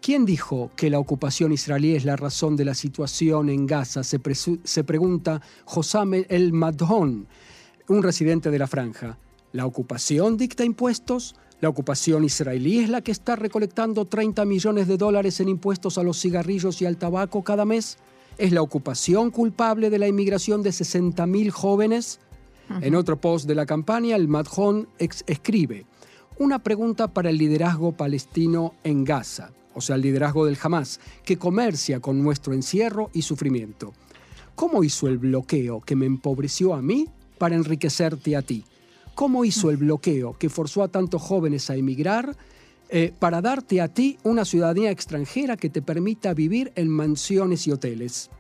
¿Quién 0.01 0.25
dijo 0.25 0.71
que 0.75 0.89
la 0.89 1.01
ocupación 1.01 1.53
israelí 1.53 1.97
es 1.97 2.07
la 2.07 2.17
razón 2.17 2.57
de 2.57 2.65
la 2.65 2.75
situación 2.75 3.51
en 3.51 3.67
Gaza? 3.67 4.03
Se, 4.05 4.19
pregunta 4.85 5.43
Hossam 5.67 6.15
El 6.15 6.55
Madhon, 6.55 7.27
un 7.89 8.03
residente 8.03 8.51
de 8.51 8.59
la 8.59 8.67
franja. 8.67 9.19
¿La 9.53 9.65
ocupación 9.65 10.37
dicta 10.37 10.65
impuestos? 10.65 11.35
¿La 11.61 11.69
ocupación 11.69 12.23
israelí 12.25 12.81
es 12.81 12.89
la 12.89 13.01
que 13.01 13.13
está 13.13 13.35
recolectando 13.35 14.05
30 14.05 14.45
millones 14.45 14.87
de 14.87 14.97
dólares 14.97 15.41
en 15.41 15.49
impuestos 15.49 15.99
a 15.99 16.03
los 16.03 16.21
cigarrillos 16.21 16.81
y 16.83 16.87
al 16.87 16.99
tabaco 16.99 17.43
cada 17.43 17.65
mes? 17.65 17.99
¿Es 18.37 18.53
la 18.53 18.63
ocupación 18.63 19.31
culpable 19.31 19.91
de 19.91 19.99
la 19.99 20.07
inmigración 20.07 20.63
de 20.63 20.71
60.000 20.71 21.51
jóvenes? 21.51 22.21
En 22.83 22.95
otro 22.95 23.19
post 23.19 23.47
de 23.49 23.55
la 23.55 23.65
campaña, 23.65 24.15
el 24.15 24.29
Madhon 24.29 24.89
escribe, 24.99 25.87
una 26.39 26.63
pregunta 26.63 27.09
para 27.09 27.31
el 27.31 27.39
liderazgo 27.39 27.93
palestino 27.93 28.75
en 28.85 29.05
Gaza, 29.05 29.51
o 29.75 29.81
sea, 29.81 29.97
el 29.97 30.03
liderazgo 30.03 30.45
del 30.45 30.59
Hamas, 30.63 31.01
que 31.25 31.39
comercia 31.39 32.01
con 32.01 32.23
nuestro 32.23 32.53
encierro 32.53 33.11
y 33.15 33.23
sufrimiento. 33.23 33.95
¿Cómo 34.55 34.85
hizo 34.85 35.09
el 35.09 35.19
bloqueo 35.19 35.81
que 35.81 35.97
me 35.97 36.07
empobreció 36.07 36.75
a 36.75 36.83
mí 36.83 37.09
para 37.39 37.57
enriquecerte 37.57 38.37
a 38.37 38.43
ti? 38.43 38.65
Cómo 39.19 39.45
hizo 39.45 39.69
el 39.71 39.79
bloqueo 39.79 40.39
que 40.39 40.49
forzó 40.49 40.85
a 40.85 40.87
tantos 40.87 41.21
jóvenes 41.21 41.71
a 41.71 41.75
emigrar 41.75 42.37
eh, 42.89 43.13
para 43.19 43.43
darte 43.43 43.81
a 43.81 43.89
ti 43.89 44.17
una 44.23 44.45
ciudadanía 44.45 44.93
extranjera 44.93 45.57
que 45.57 45.71
te 45.71 45.83
permita 45.83 46.35
vivir 46.35 46.71
en 46.77 46.89
mansiones 46.89 47.67
y 47.67 47.73
hoteles. 47.73 48.31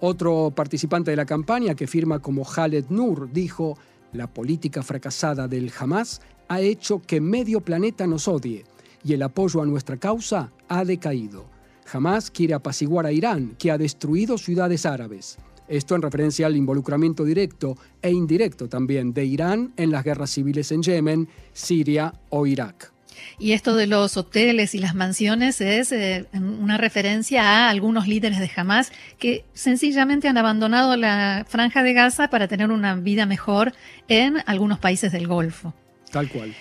Otro 0.00 0.50
participante 0.56 1.10
de 1.10 1.18
la 1.18 1.26
campaña 1.26 1.74
que 1.74 1.86
firma 1.86 2.20
como 2.20 2.42
Khaled 2.42 2.86
Nur 2.88 3.30
dijo, 3.34 3.76
la 4.14 4.26
política 4.26 4.82
fracasada 4.82 5.46
del 5.46 5.70
Hamas 5.78 6.22
ha 6.48 6.62
hecho 6.62 7.02
que 7.02 7.20
medio 7.20 7.60
planeta 7.60 8.06
nos 8.06 8.26
odie 8.26 8.64
y 9.04 9.12
el 9.12 9.22
apoyo 9.24 9.60
a 9.60 9.66
nuestra 9.66 9.98
causa 9.98 10.52
ha 10.68 10.86
decaído. 10.86 11.44
Hamas 11.92 12.30
quiere 12.30 12.54
apaciguar 12.54 13.04
a 13.04 13.12
Irán, 13.12 13.56
que 13.58 13.70
ha 13.70 13.76
destruido 13.76 14.38
ciudades 14.38 14.86
árabes. 14.86 15.36
Esto 15.68 15.94
en 15.94 16.02
referencia 16.02 16.46
al 16.46 16.56
involucramiento 16.56 17.24
directo 17.24 17.76
e 18.02 18.10
indirecto 18.10 18.68
también 18.68 19.14
de 19.14 19.24
Irán 19.24 19.72
en 19.76 19.90
las 19.90 20.04
guerras 20.04 20.30
civiles 20.30 20.70
en 20.72 20.82
Yemen, 20.82 21.28
Siria 21.52 22.14
o 22.30 22.46
Irak. 22.46 22.92
Y 23.38 23.52
esto 23.52 23.74
de 23.74 23.86
los 23.86 24.16
hoteles 24.16 24.74
y 24.74 24.78
las 24.78 24.94
mansiones 24.94 25.60
es 25.60 25.92
eh, 25.92 26.26
una 26.32 26.76
referencia 26.76 27.42
a 27.42 27.70
algunos 27.70 28.06
líderes 28.06 28.38
de 28.38 28.50
Hamas 28.54 28.92
que 29.18 29.44
sencillamente 29.54 30.28
han 30.28 30.38
abandonado 30.38 30.96
la 30.96 31.46
franja 31.48 31.82
de 31.82 31.92
Gaza 31.92 32.28
para 32.28 32.48
tener 32.48 32.70
una 32.70 32.94
vida 32.96 33.26
mejor 33.26 33.72
en 34.08 34.38
algunos 34.46 34.78
países 34.78 35.12
del 35.12 35.26
Golfo. 35.26 35.74
Tal 36.10 36.28
cual. 36.28 36.54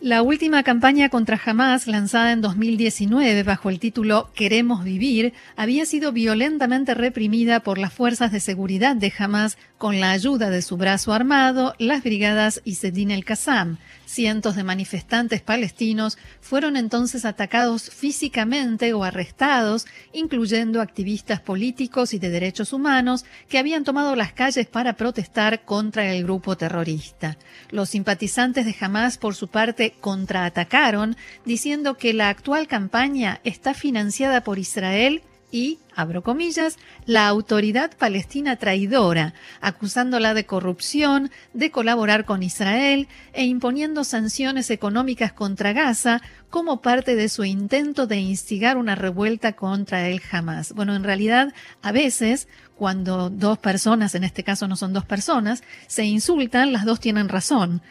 La 0.00 0.22
última 0.22 0.62
campaña 0.62 1.10
contra 1.10 1.38
Hamas, 1.44 1.86
lanzada 1.86 2.32
en 2.32 2.40
2019 2.40 3.42
bajo 3.42 3.68
el 3.68 3.78
título 3.78 4.30
Queremos 4.34 4.82
vivir, 4.82 5.34
había 5.56 5.84
sido 5.84 6.10
violentamente 6.10 6.94
reprimida 6.94 7.60
por 7.60 7.76
las 7.76 7.92
fuerzas 7.92 8.32
de 8.32 8.40
seguridad 8.40 8.96
de 8.96 9.12
Hamas 9.18 9.58
con 9.80 9.98
la 9.98 10.10
ayuda 10.10 10.50
de 10.50 10.60
su 10.60 10.76
brazo 10.76 11.14
armado, 11.14 11.74
las 11.78 12.02
brigadas 12.02 12.60
Isedin 12.66 13.10
el-Qassam. 13.10 13.78
Cientos 14.04 14.54
de 14.54 14.62
manifestantes 14.62 15.40
palestinos 15.40 16.18
fueron 16.42 16.76
entonces 16.76 17.24
atacados 17.24 17.88
físicamente 17.88 18.92
o 18.92 19.04
arrestados, 19.04 19.86
incluyendo 20.12 20.82
activistas 20.82 21.40
políticos 21.40 22.12
y 22.12 22.18
de 22.18 22.28
derechos 22.28 22.74
humanos 22.74 23.24
que 23.48 23.56
habían 23.56 23.84
tomado 23.84 24.16
las 24.16 24.34
calles 24.34 24.66
para 24.66 24.96
protestar 24.96 25.64
contra 25.64 26.12
el 26.12 26.24
grupo 26.24 26.58
terrorista. 26.58 27.38
Los 27.70 27.88
simpatizantes 27.88 28.66
de 28.66 28.76
Hamas, 28.78 29.16
por 29.16 29.34
su 29.34 29.48
parte, 29.48 29.94
contraatacaron 29.98 31.16
diciendo 31.46 31.96
que 31.96 32.12
la 32.12 32.28
actual 32.28 32.68
campaña 32.68 33.40
está 33.44 33.72
financiada 33.72 34.44
por 34.44 34.58
Israel 34.58 35.22
y, 35.50 35.78
abro 35.94 36.22
comillas, 36.22 36.76
la 37.06 37.26
autoridad 37.28 37.90
palestina 37.96 38.56
traidora, 38.56 39.34
acusándola 39.60 40.34
de 40.34 40.46
corrupción, 40.46 41.30
de 41.52 41.70
colaborar 41.70 42.24
con 42.24 42.42
Israel 42.42 43.08
e 43.32 43.44
imponiendo 43.44 44.04
sanciones 44.04 44.70
económicas 44.70 45.32
contra 45.32 45.72
Gaza 45.72 46.22
como 46.50 46.80
parte 46.80 47.14
de 47.16 47.28
su 47.28 47.44
intento 47.44 48.06
de 48.06 48.18
instigar 48.18 48.76
una 48.76 48.94
revuelta 48.94 49.52
contra 49.52 50.08
el 50.08 50.20
Hamas. 50.30 50.72
Bueno, 50.72 50.94
en 50.94 51.04
realidad, 51.04 51.52
a 51.82 51.92
veces, 51.92 52.48
cuando 52.76 53.30
dos 53.30 53.58
personas, 53.58 54.14
en 54.14 54.24
este 54.24 54.42
caso 54.42 54.66
no 54.68 54.76
son 54.76 54.92
dos 54.92 55.04
personas, 55.04 55.62
se 55.86 56.04
insultan, 56.04 56.72
las 56.72 56.84
dos 56.84 57.00
tienen 57.00 57.28
razón. 57.28 57.82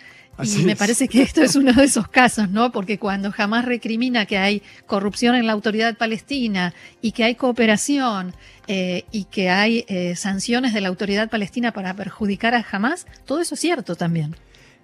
Y 0.43 0.63
me 0.63 0.75
parece 0.75 1.07
que 1.07 1.21
esto 1.21 1.41
es 1.41 1.55
uno 1.55 1.73
de 1.73 1.85
esos 1.85 2.07
casos, 2.07 2.49
¿no? 2.49 2.71
Porque 2.71 2.97
cuando 2.97 3.31
jamás 3.31 3.65
recrimina 3.65 4.25
que 4.25 4.37
hay 4.37 4.61
corrupción 4.85 5.35
en 5.35 5.45
la 5.45 5.53
autoridad 5.53 5.97
palestina 5.97 6.73
y 7.01 7.11
que 7.11 7.23
hay 7.23 7.35
cooperación 7.35 8.33
eh, 8.67 9.05
y 9.11 9.25
que 9.25 9.49
hay 9.49 9.85
eh, 9.87 10.15
sanciones 10.15 10.73
de 10.73 10.81
la 10.81 10.89
autoridad 10.89 11.29
palestina 11.29 11.73
para 11.73 11.93
perjudicar 11.93 12.55
a 12.55 12.65
Hamas, 12.71 13.05
todo 13.25 13.41
eso 13.41 13.55
es 13.55 13.61
cierto 13.61 13.95
también. 13.95 14.35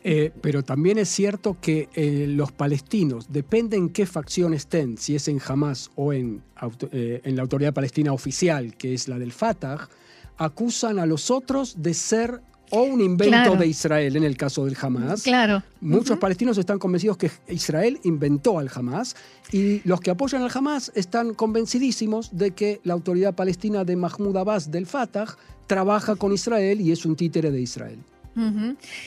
Eh, 0.03 0.31
pero 0.41 0.63
también 0.63 0.99
es 0.99 1.09
cierto 1.09 1.57
que 1.59 1.89
los 2.29 2.51
palestinos, 2.51 3.31
depende 3.31 3.75
en 3.75 3.89
qué 3.89 4.05
facción 4.05 4.53
estén, 4.53 4.99
si 4.99 5.15
es 5.15 5.27
en 5.27 5.41
Hamas 5.43 5.89
o 5.95 6.13
en, 6.13 6.43
en 6.91 7.35
la 7.35 7.41
autoridad 7.41 7.73
palestina 7.73 8.13
oficial, 8.13 8.75
que 8.77 8.93
es 8.93 9.07
la 9.07 9.17
del 9.17 9.31
Fatah, 9.31 9.89
acusan 10.37 10.99
a 10.99 11.07
los 11.07 11.31
otros 11.31 11.81
de 11.81 11.95
ser 11.95 12.41
o 12.71 12.81
un 12.83 13.01
invento 13.01 13.55
de 13.55 13.67
Israel 13.67 14.15
en 14.15 14.23
el 14.23 14.37
caso 14.37 14.65
del 14.65 14.77
Hamas. 14.79 15.23
Claro. 15.23 15.63
Muchos 15.81 16.17
palestinos 16.17 16.57
están 16.57 16.79
convencidos 16.79 17.17
que 17.17 17.31
Israel 17.49 17.99
inventó 18.03 18.59
al 18.59 18.69
Hamas 18.73 19.15
y 19.51 19.81
los 19.87 19.99
que 20.01 20.11
apoyan 20.11 20.41
al 20.41 20.51
Hamas 20.53 20.91
están 20.95 21.33
convencidísimos 21.33 22.37
de 22.37 22.51
que 22.51 22.81
la 22.83 22.93
autoridad 22.93 23.35
palestina 23.35 23.83
de 23.83 23.95
Mahmoud 23.95 24.37
Abbas 24.37 24.71
del 24.71 24.85
Fatah 24.85 25.37
trabaja 25.67 26.15
con 26.15 26.33
Israel 26.33 26.81
y 26.81 26.91
es 26.91 27.05
un 27.05 27.15
títere 27.15 27.51
de 27.51 27.61
Israel. 27.61 27.99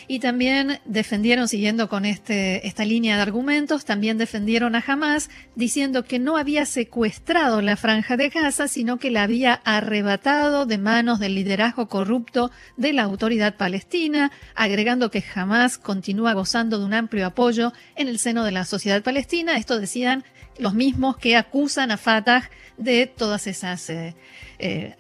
Y 0.07 0.21
también 0.21 0.81
defendieron, 0.87 1.49
siguiendo 1.49 1.91
con 1.91 2.07
este, 2.07 2.67
esta 2.67 2.87
línea 2.87 3.17
de 3.17 3.23
argumentos, 3.23 3.85
también 3.85 4.17
defendieron 4.17 4.75
a 4.75 4.83
Hamas 4.87 5.29
diciendo 5.55 6.05
que 6.05 6.19
no 6.19 6.39
había 6.39 6.65
secuestrado 6.65 7.61
la 7.61 7.77
franja 7.77 8.17
de 8.17 8.31
Gaza, 8.31 8.69
sino 8.69 8.99
que 8.99 9.11
la 9.11 9.25
había 9.25 9.53
arrebatado 9.53 10.65
de 10.65 10.79
manos 10.79 11.19
del 11.19 11.35
liderazgo 11.35 11.89
corrupto 11.89 12.51
de 12.79 12.95
la 12.95 13.03
autoridad 13.03 13.57
palestina, 13.57 14.33
agregando 14.55 15.11
que 15.11 15.23
Hamas 15.35 15.77
continúa 15.77 16.33
gozando 16.33 16.79
de 16.79 16.87
un 16.87 16.95
amplio 16.95 17.27
apoyo 17.27 17.75
en 17.97 18.09
el 18.09 18.19
seno 18.19 18.45
de 18.45 18.53
la 18.53 18.65
sociedad 18.65 19.03
palestina. 19.03 19.59
Esto 19.59 19.79
decían 19.79 20.25
los 20.59 20.73
mismos 20.73 21.19
que 21.19 21.37
acusan 21.37 21.91
a 21.91 21.99
Fatah 21.99 22.51
de 22.79 23.07
todas 23.07 23.47
esas 23.47 23.91
eh, 23.91 24.17
eh, 24.59 24.97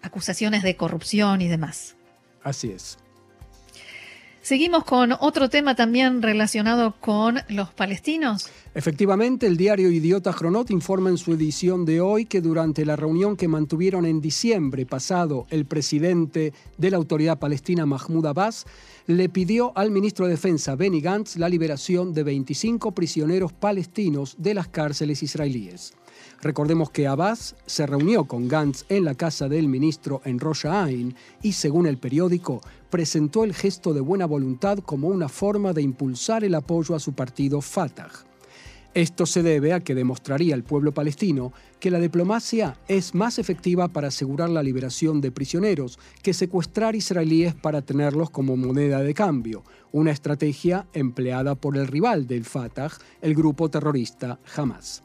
acusaciones 0.00 0.62
de 0.62 0.76
corrupción 0.76 1.42
y 1.42 1.48
demás. 1.48 1.96
Así 2.42 2.70
es. 2.70 3.01
Seguimos 4.42 4.82
con 4.82 5.12
otro 5.20 5.48
tema 5.48 5.76
también 5.76 6.20
relacionado 6.20 6.96
con 7.00 7.38
los 7.48 7.70
palestinos. 7.70 8.48
Efectivamente, 8.74 9.46
el 9.46 9.56
diario 9.56 9.88
Idiota 9.88 10.34
Chronot 10.34 10.68
informa 10.72 11.10
en 11.10 11.16
su 11.16 11.32
edición 11.32 11.84
de 11.84 12.00
hoy 12.00 12.26
que 12.26 12.40
durante 12.40 12.84
la 12.84 12.96
reunión 12.96 13.36
que 13.36 13.46
mantuvieron 13.46 14.04
en 14.04 14.20
diciembre 14.20 14.84
pasado 14.84 15.46
el 15.50 15.64
presidente 15.64 16.52
de 16.76 16.90
la 16.90 16.96
autoridad 16.96 17.38
palestina 17.38 17.86
Mahmoud 17.86 18.26
Abbas 18.26 18.66
le 19.06 19.28
pidió 19.28 19.72
al 19.76 19.92
ministro 19.92 20.26
de 20.26 20.32
Defensa 20.32 20.74
Benny 20.74 21.00
Gantz 21.00 21.36
la 21.36 21.48
liberación 21.48 22.12
de 22.12 22.24
25 22.24 22.92
prisioneros 22.92 23.52
palestinos 23.52 24.34
de 24.38 24.54
las 24.54 24.66
cárceles 24.66 25.22
israelíes. 25.22 25.94
Recordemos 26.42 26.90
que 26.90 27.06
Abbas 27.06 27.54
se 27.66 27.86
reunió 27.86 28.24
con 28.24 28.48
Gantz 28.48 28.84
en 28.88 29.04
la 29.04 29.14
casa 29.14 29.48
del 29.48 29.68
ministro 29.68 30.20
en 30.24 30.40
Rosh 30.40 30.66
Ain 30.66 31.14
y, 31.40 31.52
según 31.52 31.86
el 31.86 31.98
periódico, 31.98 32.60
presentó 32.90 33.44
el 33.44 33.54
gesto 33.54 33.94
de 33.94 34.00
buena 34.00 34.26
voluntad 34.26 34.78
como 34.78 35.06
una 35.06 35.28
forma 35.28 35.72
de 35.72 35.82
impulsar 35.82 36.42
el 36.42 36.56
apoyo 36.56 36.96
a 36.96 37.00
su 37.00 37.12
partido 37.12 37.60
Fatah. 37.60 38.10
Esto 38.92 39.24
se 39.24 39.44
debe 39.44 39.72
a 39.72 39.80
que 39.80 39.94
demostraría 39.94 40.56
al 40.56 40.64
pueblo 40.64 40.92
palestino 40.92 41.52
que 41.78 41.92
la 41.92 42.00
diplomacia 42.00 42.76
es 42.88 43.14
más 43.14 43.38
efectiva 43.38 43.88
para 43.88 44.08
asegurar 44.08 44.50
la 44.50 44.64
liberación 44.64 45.20
de 45.20 45.30
prisioneros 45.30 45.98
que 46.22 46.34
secuestrar 46.34 46.96
israelíes 46.96 47.54
para 47.54 47.82
tenerlos 47.82 48.30
como 48.30 48.56
moneda 48.56 49.00
de 49.00 49.14
cambio, 49.14 49.62
una 49.92 50.10
estrategia 50.10 50.88
empleada 50.92 51.54
por 51.54 51.76
el 51.76 51.86
rival 51.86 52.26
del 52.26 52.44
Fatah, 52.44 52.90
el 53.22 53.34
grupo 53.36 53.70
terrorista 53.70 54.40
Hamas. 54.56 55.04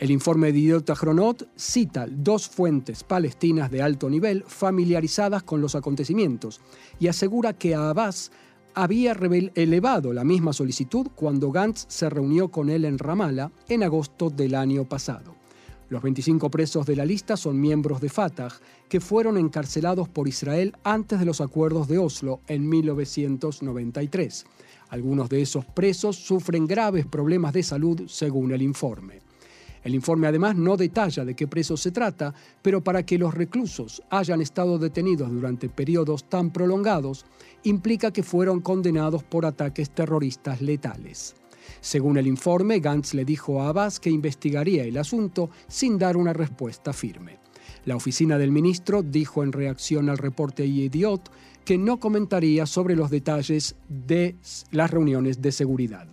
El 0.00 0.10
informe 0.10 0.50
de 0.50 0.58
Idiota 0.58 0.94
Chronot 0.94 1.46
cita 1.56 2.06
dos 2.08 2.48
fuentes 2.48 3.04
palestinas 3.04 3.70
de 3.70 3.82
alto 3.82 4.08
nivel 4.08 4.44
familiarizadas 4.46 5.42
con 5.42 5.60
los 5.60 5.74
acontecimientos 5.74 6.62
y 6.98 7.08
asegura 7.08 7.52
que 7.52 7.74
Abbas 7.74 8.32
había 8.72 9.12
elevado 9.12 10.14
la 10.14 10.24
misma 10.24 10.54
solicitud 10.54 11.08
cuando 11.14 11.52
Gantz 11.52 11.84
se 11.88 12.08
reunió 12.08 12.48
con 12.48 12.70
él 12.70 12.86
en 12.86 12.98
Ramallah 12.98 13.52
en 13.68 13.82
agosto 13.82 14.30
del 14.30 14.54
año 14.54 14.88
pasado. 14.88 15.34
Los 15.90 16.02
25 16.02 16.50
presos 16.50 16.86
de 16.86 16.96
la 16.96 17.04
lista 17.04 17.36
son 17.36 17.60
miembros 17.60 18.00
de 18.00 18.08
Fatah 18.08 18.54
que 18.88 19.00
fueron 19.00 19.36
encarcelados 19.36 20.08
por 20.08 20.28
Israel 20.28 20.74
antes 20.82 21.18
de 21.18 21.26
los 21.26 21.42
acuerdos 21.42 21.88
de 21.88 21.98
Oslo 21.98 22.40
en 22.46 22.66
1993. 22.66 24.46
Algunos 24.88 25.28
de 25.28 25.42
esos 25.42 25.66
presos 25.66 26.16
sufren 26.16 26.66
graves 26.66 27.04
problemas 27.04 27.52
de 27.52 27.62
salud 27.62 28.04
según 28.06 28.52
el 28.52 28.62
informe. 28.62 29.28
El 29.82 29.94
informe 29.94 30.26
además 30.26 30.56
no 30.56 30.76
detalla 30.76 31.24
de 31.24 31.34
qué 31.34 31.46
presos 31.46 31.80
se 31.80 31.90
trata, 31.90 32.34
pero 32.62 32.82
para 32.82 33.04
que 33.04 33.18
los 33.18 33.34
reclusos 33.34 34.02
hayan 34.10 34.40
estado 34.40 34.78
detenidos 34.78 35.30
durante 35.30 35.68
periodos 35.68 36.28
tan 36.28 36.50
prolongados, 36.52 37.24
implica 37.64 38.12
que 38.12 38.22
fueron 38.22 38.60
condenados 38.60 39.22
por 39.22 39.46
ataques 39.46 39.90
terroristas 39.90 40.60
letales. 40.60 41.34
Según 41.80 42.18
el 42.18 42.26
informe, 42.26 42.80
Gantz 42.80 43.14
le 43.14 43.24
dijo 43.24 43.62
a 43.62 43.68
Abbas 43.68 44.00
que 44.00 44.10
investigaría 44.10 44.84
el 44.84 44.98
asunto 44.98 45.50
sin 45.68 45.98
dar 45.98 46.16
una 46.16 46.32
respuesta 46.32 46.92
firme. 46.92 47.38
La 47.84 47.96
oficina 47.96 48.36
del 48.36 48.52
ministro 48.52 49.02
dijo 49.02 49.42
en 49.42 49.52
reacción 49.52 50.10
al 50.10 50.18
reporte 50.18 50.66
Idiot 50.66 51.30
que 51.64 51.78
no 51.78 51.98
comentaría 52.00 52.66
sobre 52.66 52.96
los 52.96 53.10
detalles 53.10 53.76
de 53.88 54.36
las 54.70 54.90
reuniones 54.90 55.40
de 55.40 55.52
seguridad. 55.52 56.06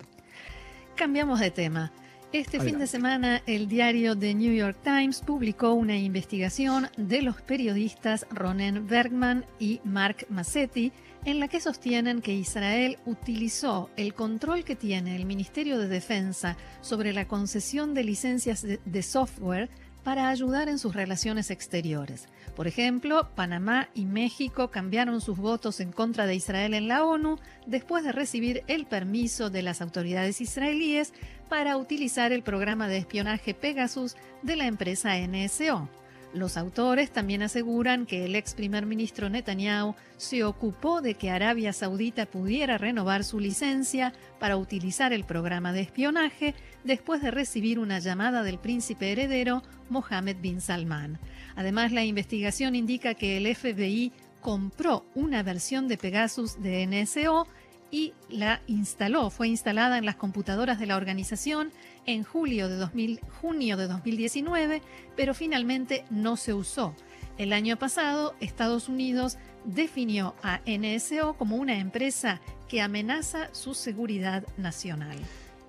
Cambiamos 0.95 1.39
de 1.39 1.51
tema. 1.51 1.91
Este 2.33 2.59
fin 2.59 2.77
de 2.77 2.87
semana, 2.87 3.41
el 3.45 3.69
diario 3.69 4.17
The 4.17 4.35
New 4.35 4.53
York 4.53 4.77
Times 4.83 5.21
publicó 5.21 5.71
una 5.71 5.97
investigación 5.97 6.89
de 6.97 7.21
los 7.21 7.41
periodistas 7.41 8.27
Ronen 8.29 8.85
Bergman 8.85 9.45
y 9.59 9.79
Mark 9.85 10.27
Massetti, 10.27 10.91
en 11.23 11.39
la 11.39 11.47
que 11.47 11.61
sostienen 11.61 12.21
que 12.21 12.33
Israel 12.33 12.97
utilizó 13.05 13.89
el 13.95 14.13
control 14.13 14.65
que 14.65 14.75
tiene 14.75 15.15
el 15.15 15.25
Ministerio 15.25 15.79
de 15.79 15.87
Defensa 15.87 16.57
sobre 16.81 17.13
la 17.13 17.29
concesión 17.29 17.93
de 17.93 18.03
licencias 18.03 18.65
de 18.83 19.03
software 19.03 19.69
para 20.03 20.27
ayudar 20.27 20.67
en 20.67 20.79
sus 20.79 20.95
relaciones 20.95 21.49
exteriores. 21.49 22.27
Por 22.57 22.65
ejemplo, 22.65 23.29
Panamá 23.35 23.87
y 23.93 24.05
México 24.05 24.71
cambiaron 24.71 25.21
sus 25.21 25.37
votos 25.37 25.79
en 25.79 25.91
contra 25.91 26.25
de 26.25 26.33
Israel 26.33 26.73
en 26.73 26.87
la 26.87 27.05
ONU 27.05 27.37
después 27.67 28.03
de 28.03 28.11
recibir 28.11 28.63
el 28.65 28.87
permiso 28.87 29.51
de 29.51 29.61
las 29.61 29.79
autoridades 29.79 30.41
israelíes 30.41 31.13
para 31.49 31.77
utilizar 31.77 32.31
el 32.31 32.41
programa 32.41 32.87
de 32.87 32.97
espionaje 32.97 33.53
Pegasus 33.53 34.15
de 34.41 34.55
la 34.55 34.65
empresa 34.65 35.15
NSO. 35.19 35.87
Los 36.33 36.57
autores 36.57 37.11
también 37.11 37.41
aseguran 37.41 38.05
que 38.05 38.25
el 38.25 38.35
ex 38.35 38.53
primer 38.53 38.85
ministro 38.85 39.29
Netanyahu 39.29 39.95
se 40.17 40.43
ocupó 40.43 41.01
de 41.01 41.15
que 41.15 41.31
Arabia 41.31 41.71
Saudita 41.73 42.25
pudiera 42.25 42.77
renovar 42.77 43.23
su 43.23 43.39
licencia 43.39 44.13
para 44.39 44.57
utilizar 44.57 45.13
el 45.13 45.23
programa 45.23 45.71
de 45.71 45.81
espionaje 45.81 46.53
después 46.83 47.21
de 47.21 47.31
recibir 47.31 47.79
una 47.79 47.99
llamada 47.99 48.43
del 48.43 48.59
príncipe 48.59 49.11
heredero 49.11 49.63
Mohammed 49.89 50.37
bin 50.41 50.59
Salman. 50.59 51.17
Además, 51.55 51.91
la 51.91 52.03
investigación 52.03 52.75
indica 52.75 53.13
que 53.13 53.37
el 53.37 53.55
FBI 53.55 54.11
compró 54.41 55.05
una 55.15 55.43
versión 55.43 55.87
de 55.87 55.97
Pegasus 55.97 56.61
de 56.61 56.85
NSO 56.85 57.47
y 57.91 58.13
la 58.29 58.61
instaló, 58.67 59.29
fue 59.29 59.47
instalada 59.47 59.97
en 59.97 60.05
las 60.05 60.15
computadoras 60.15 60.79
de 60.79 60.85
la 60.85 60.97
organización 60.97 61.71
en 62.05 62.23
julio 62.23 62.69
de 62.69 63.19
junio 63.41 63.77
de 63.77 63.87
2019, 63.87 64.81
pero 65.15 65.33
finalmente 65.33 66.05
no 66.09 66.37
se 66.37 66.53
usó. 66.53 66.93
El 67.37 67.53
año 67.53 67.77
pasado, 67.77 68.33
Estados 68.39 68.89
Unidos 68.89 69.37
definió 69.63 70.35
a 70.41 70.61
NSO 70.65 71.35
como 71.37 71.57
una 71.57 71.77
empresa 71.77 72.41
que 72.67 72.81
amenaza 72.81 73.49
su 73.53 73.73
seguridad 73.73 74.43
nacional. 74.57 75.17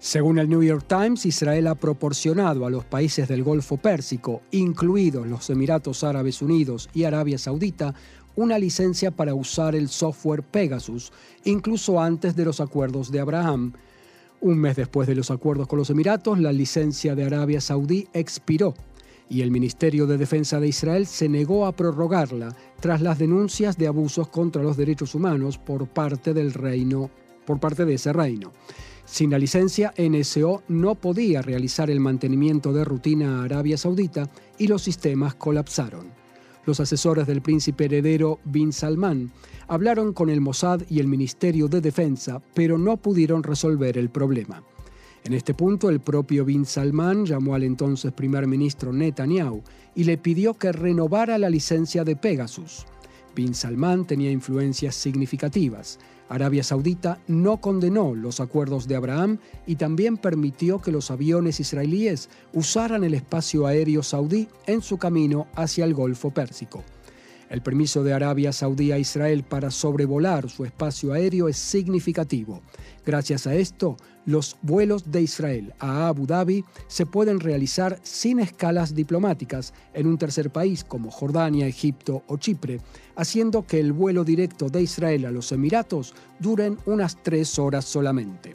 Según 0.01 0.39
el 0.39 0.49
New 0.49 0.63
York 0.63 0.85
Times, 0.87 1.27
Israel 1.27 1.67
ha 1.67 1.75
proporcionado 1.75 2.65
a 2.65 2.71
los 2.71 2.85
países 2.85 3.27
del 3.27 3.43
Golfo 3.43 3.79
Pérsico, 3.79 4.43
incluidos 4.53 5.27
los 5.27 5.51
Emiratos 5.51 6.05
Árabes 6.05 6.41
Unidos 6.41 6.89
y 6.95 7.03
Arabia 7.03 7.37
Saudita, 7.37 7.95
una 8.39 8.57
licencia 8.57 9.11
para 9.11 9.35
usar 9.35 9.75
el 9.75 9.89
software 9.89 10.45
Pegasus, 10.45 11.13
incluso 11.43 12.01
antes 12.01 12.37
de 12.37 12.45
los 12.45 12.61
acuerdos 12.61 13.11
de 13.11 13.19
Abraham. 13.19 13.73
Un 14.41 14.59
mes 14.59 14.77
después 14.77 15.09
de 15.09 15.17
los 15.17 15.33
acuerdos 15.33 15.67
con 15.67 15.81
los 15.81 15.91
Emiratos, 15.91 16.39
la 16.39 16.53
licencia 16.53 17.17
de 17.17 17.25
Arabia 17.25 17.61
Saudí 17.61 18.07
expiró 18.13 18.75
y 19.29 19.41
el 19.41 19.51
Ministerio 19.51 20.07
de 20.07 20.19
Defensa 20.19 20.61
de 20.61 20.69
Israel 20.69 21.09
se 21.09 21.29
negó 21.29 21.67
a 21.67 21.73
prorrogarla 21.73 22.55
tras 22.79 23.03
las 23.03 23.19
denuncias 23.19 23.77
de 23.77 23.89
abusos 23.89 24.29
contra 24.29 24.63
los 24.63 24.77
derechos 24.77 25.17
humanos 25.17 25.59
por 25.59 25.89
parte 25.89 26.33
del 26.33 26.55
reino, 26.55 27.11
por 27.45 27.59
parte 27.59 27.85
de 27.85 27.95
ese 27.95 28.13
reino. 28.13 28.53
Sin 29.05 29.31
la 29.31 29.39
licencia, 29.39 29.93
NSO 29.99 30.63
no 30.69 30.95
podía 30.95 31.43
realizar 31.43 31.91
el 31.91 31.99
mantenimiento 31.99 32.73
de 32.73 32.85
rutina 32.85 33.41
a 33.41 33.45
Arabia 33.47 33.77
Saudita 33.77 34.31
y 34.59 34.69
los 34.69 34.83
sistemas 34.83 35.35
colapsaron. 35.35 36.18
Los 36.69 36.81
asesores 36.81 37.27
del 37.27 37.41
príncipe 37.41 37.87
heredero 37.87 38.41
bin 38.45 38.75
Salman 38.75 39.33
hablaron 39.69 40.13
con 40.13 40.29
el 40.29 40.43
Mossad 40.43 40.83
y 40.91 41.01
el 41.01 41.09
Ministerio 41.09 41.67
de 41.67 41.81
Defensa, 41.81 42.43
pero 42.53 42.77
no 42.77 42.99
pudieron 42.99 43.43
resolver 43.43 43.97
el 43.97 44.11
problema. 44.11 44.63
En 45.25 45.33
este 45.33 45.55
punto, 45.55 45.89
el 45.89 46.01
propio 46.01 46.45
bin 46.45 46.67
Salman 46.67 47.25
llamó 47.25 47.55
al 47.55 47.63
entonces 47.63 48.13
primer 48.13 48.47
ministro 48.47 48.93
Netanyahu 48.93 49.63
y 49.95 50.05
le 50.05 50.19
pidió 50.19 50.55
que 50.55 50.71
renovara 50.71 51.39
la 51.39 51.49
licencia 51.49 52.05
de 52.05 52.17
Pegasus. 52.17 52.85
Bin 53.35 53.55
Salman 53.55 54.07
tenía 54.07 54.31
influencias 54.31 54.95
significativas. 54.95 55.99
Arabia 56.29 56.63
Saudita 56.63 57.19
no 57.27 57.59
condenó 57.61 58.15
los 58.15 58.41
acuerdos 58.41 58.87
de 58.89 58.97
Abraham 58.97 59.39
y 59.67 59.77
también 59.77 60.17
permitió 60.17 60.81
que 60.81 60.93
los 60.93 61.11
aviones 61.11 61.61
israelíes 61.61 62.29
usaran 62.53 63.05
el 63.05 63.15
espacio 63.15 63.67
aéreo 63.67 64.03
saudí 64.03 64.49
en 64.67 64.83
su 64.83 64.99
camino 64.99 65.47
hacia 65.55 65.85
el 65.85 65.95
Golfo 65.95 66.31
Pérsico. 66.31 66.85
El 67.51 67.63
permiso 67.63 68.05
de 68.05 68.13
Arabia 68.13 68.53
Saudí 68.53 68.93
a 68.93 68.99
Israel 68.99 69.43
para 69.43 69.71
sobrevolar 69.71 70.51
su 70.51 70.65
espacio 70.67 71.15
aéreo 71.15 71.49
es 71.49 71.57
significativo. 71.57 72.61
Gracias 73.07 73.47
a 73.47 73.55
esto, 73.55 73.97
los 74.27 74.59
vuelos 74.61 75.11
de 75.11 75.23
Israel 75.23 75.73
a 75.79 76.09
Abu 76.09 76.27
Dhabi 76.27 76.63
se 76.89 77.07
pueden 77.07 77.41
realizar 77.41 77.99
sin 78.03 78.41
escalas 78.41 78.95
diplomáticas 78.95 79.73
en 79.95 80.07
un 80.07 80.19
tercer 80.19 80.51
país 80.51 80.85
como 80.85 81.11
Jordania, 81.11 81.67
Egipto 81.67 82.23
o 82.27 82.37
Chipre, 82.37 82.81
haciendo 83.17 83.67
que 83.67 83.81
el 83.81 83.95
vuelo 83.95 84.25
directo 84.25 84.69
de 84.69 84.83
Israel 84.83 85.25
a 85.25 85.31
los 85.31 85.51
Emiratos 85.51 86.15
duren 86.39 86.77
unas 86.85 87.23
tres 87.23 87.59
horas 87.59 87.87
solamente. 87.87 88.55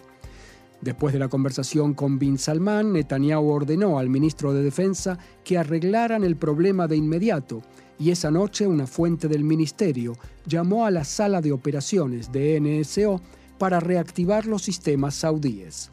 Después 0.81 1.13
de 1.13 1.19
la 1.19 1.29
conversación 1.29 1.93
con 1.93 2.19
Bin 2.19 2.37
Salman, 2.37 2.91
Netanyahu 2.91 3.49
ordenó 3.49 3.97
al 3.97 4.09
ministro 4.09 4.53
de 4.53 4.61
Defensa 4.61 5.17
que 5.43 5.57
arreglaran 5.57 6.25
el 6.25 6.35
problema 6.35 6.87
de 6.87 6.97
inmediato 6.97 7.63
y 7.99 8.11
esa 8.11 8.31
noche 8.31 8.67
una 8.67 8.87
fuente 8.87 9.27
del 9.27 9.43
ministerio 9.43 10.17
llamó 10.45 10.85
a 10.85 10.91
la 10.91 11.03
sala 11.03 11.41
de 11.41 11.51
operaciones 11.51 12.31
de 12.31 12.59
NSO 12.59 13.21
para 13.57 13.79
reactivar 13.79 14.45
los 14.45 14.63
sistemas 14.63 15.15
saudíes. 15.15 15.91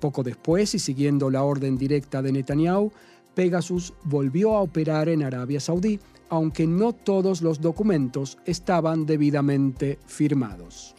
Poco 0.00 0.22
después, 0.22 0.74
y 0.74 0.78
siguiendo 0.78 1.30
la 1.30 1.44
orden 1.44 1.78
directa 1.78 2.20
de 2.20 2.32
Netanyahu, 2.32 2.92
Pegasus 3.34 3.94
volvió 4.04 4.54
a 4.54 4.62
operar 4.62 5.08
en 5.08 5.22
Arabia 5.22 5.60
Saudí, 5.60 6.00
aunque 6.28 6.66
no 6.66 6.92
todos 6.92 7.42
los 7.42 7.60
documentos 7.60 8.38
estaban 8.44 9.06
debidamente 9.06 9.98
firmados. 10.06 10.95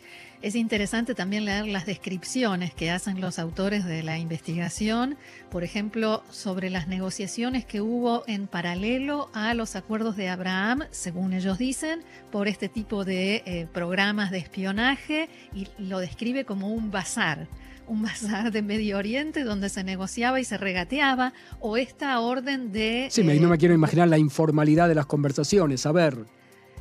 Es 0.48 0.56
interesante 0.56 1.14
también 1.14 1.44
leer 1.44 1.68
las 1.68 1.86
descripciones 1.86 2.74
que 2.74 2.90
hacen 2.90 3.20
los 3.20 3.38
autores 3.38 3.84
de 3.84 4.02
la 4.02 4.18
investigación, 4.18 5.18
por 5.52 5.66
ejemplo, 5.66 6.24
sobre 6.30 6.70
las 6.70 6.88
negociaciones 6.88 7.66
que 7.66 7.82
hubo 7.82 8.24
en 8.28 8.48
paralelo 8.48 9.30
a 9.34 9.54
los 9.56 9.76
acuerdos 9.76 10.16
de 10.16 10.30
Abraham, 10.30 10.84
según 10.90 11.34
ellos 11.34 11.58
dicen, 11.58 12.00
por 12.32 12.48
este 12.48 12.70
tipo 12.70 13.04
de 13.04 13.44
eh, 13.46 13.68
programas 13.74 14.32
de 14.32 14.38
espionaje 14.38 15.28
y 15.54 15.68
lo 15.80 16.00
describe 16.00 16.46
como 16.46 16.70
un 16.70 16.92
bazar 16.92 17.50
un 17.86 18.04
bazar 18.04 18.52
de 18.52 18.62
Medio 18.62 18.98
Oriente 18.98 19.44
donde 19.44 19.68
se 19.68 19.84
negociaba 19.84 20.40
y 20.40 20.44
se 20.44 20.58
regateaba, 20.58 21.34
o 21.60 21.78
esta 21.78 22.20
orden 22.20 22.72
de... 22.72 23.08
Sí, 23.12 23.24
no 23.24 23.50
me 23.50 23.56
eh, 23.56 23.58
quiero 23.58 23.74
imaginar 23.74 24.08
la 24.10 24.18
informalidad 24.18 24.90
de 24.90 24.96
las 24.96 25.06
conversaciones. 25.06 25.86
A 25.86 25.94
ver, 25.94 26.26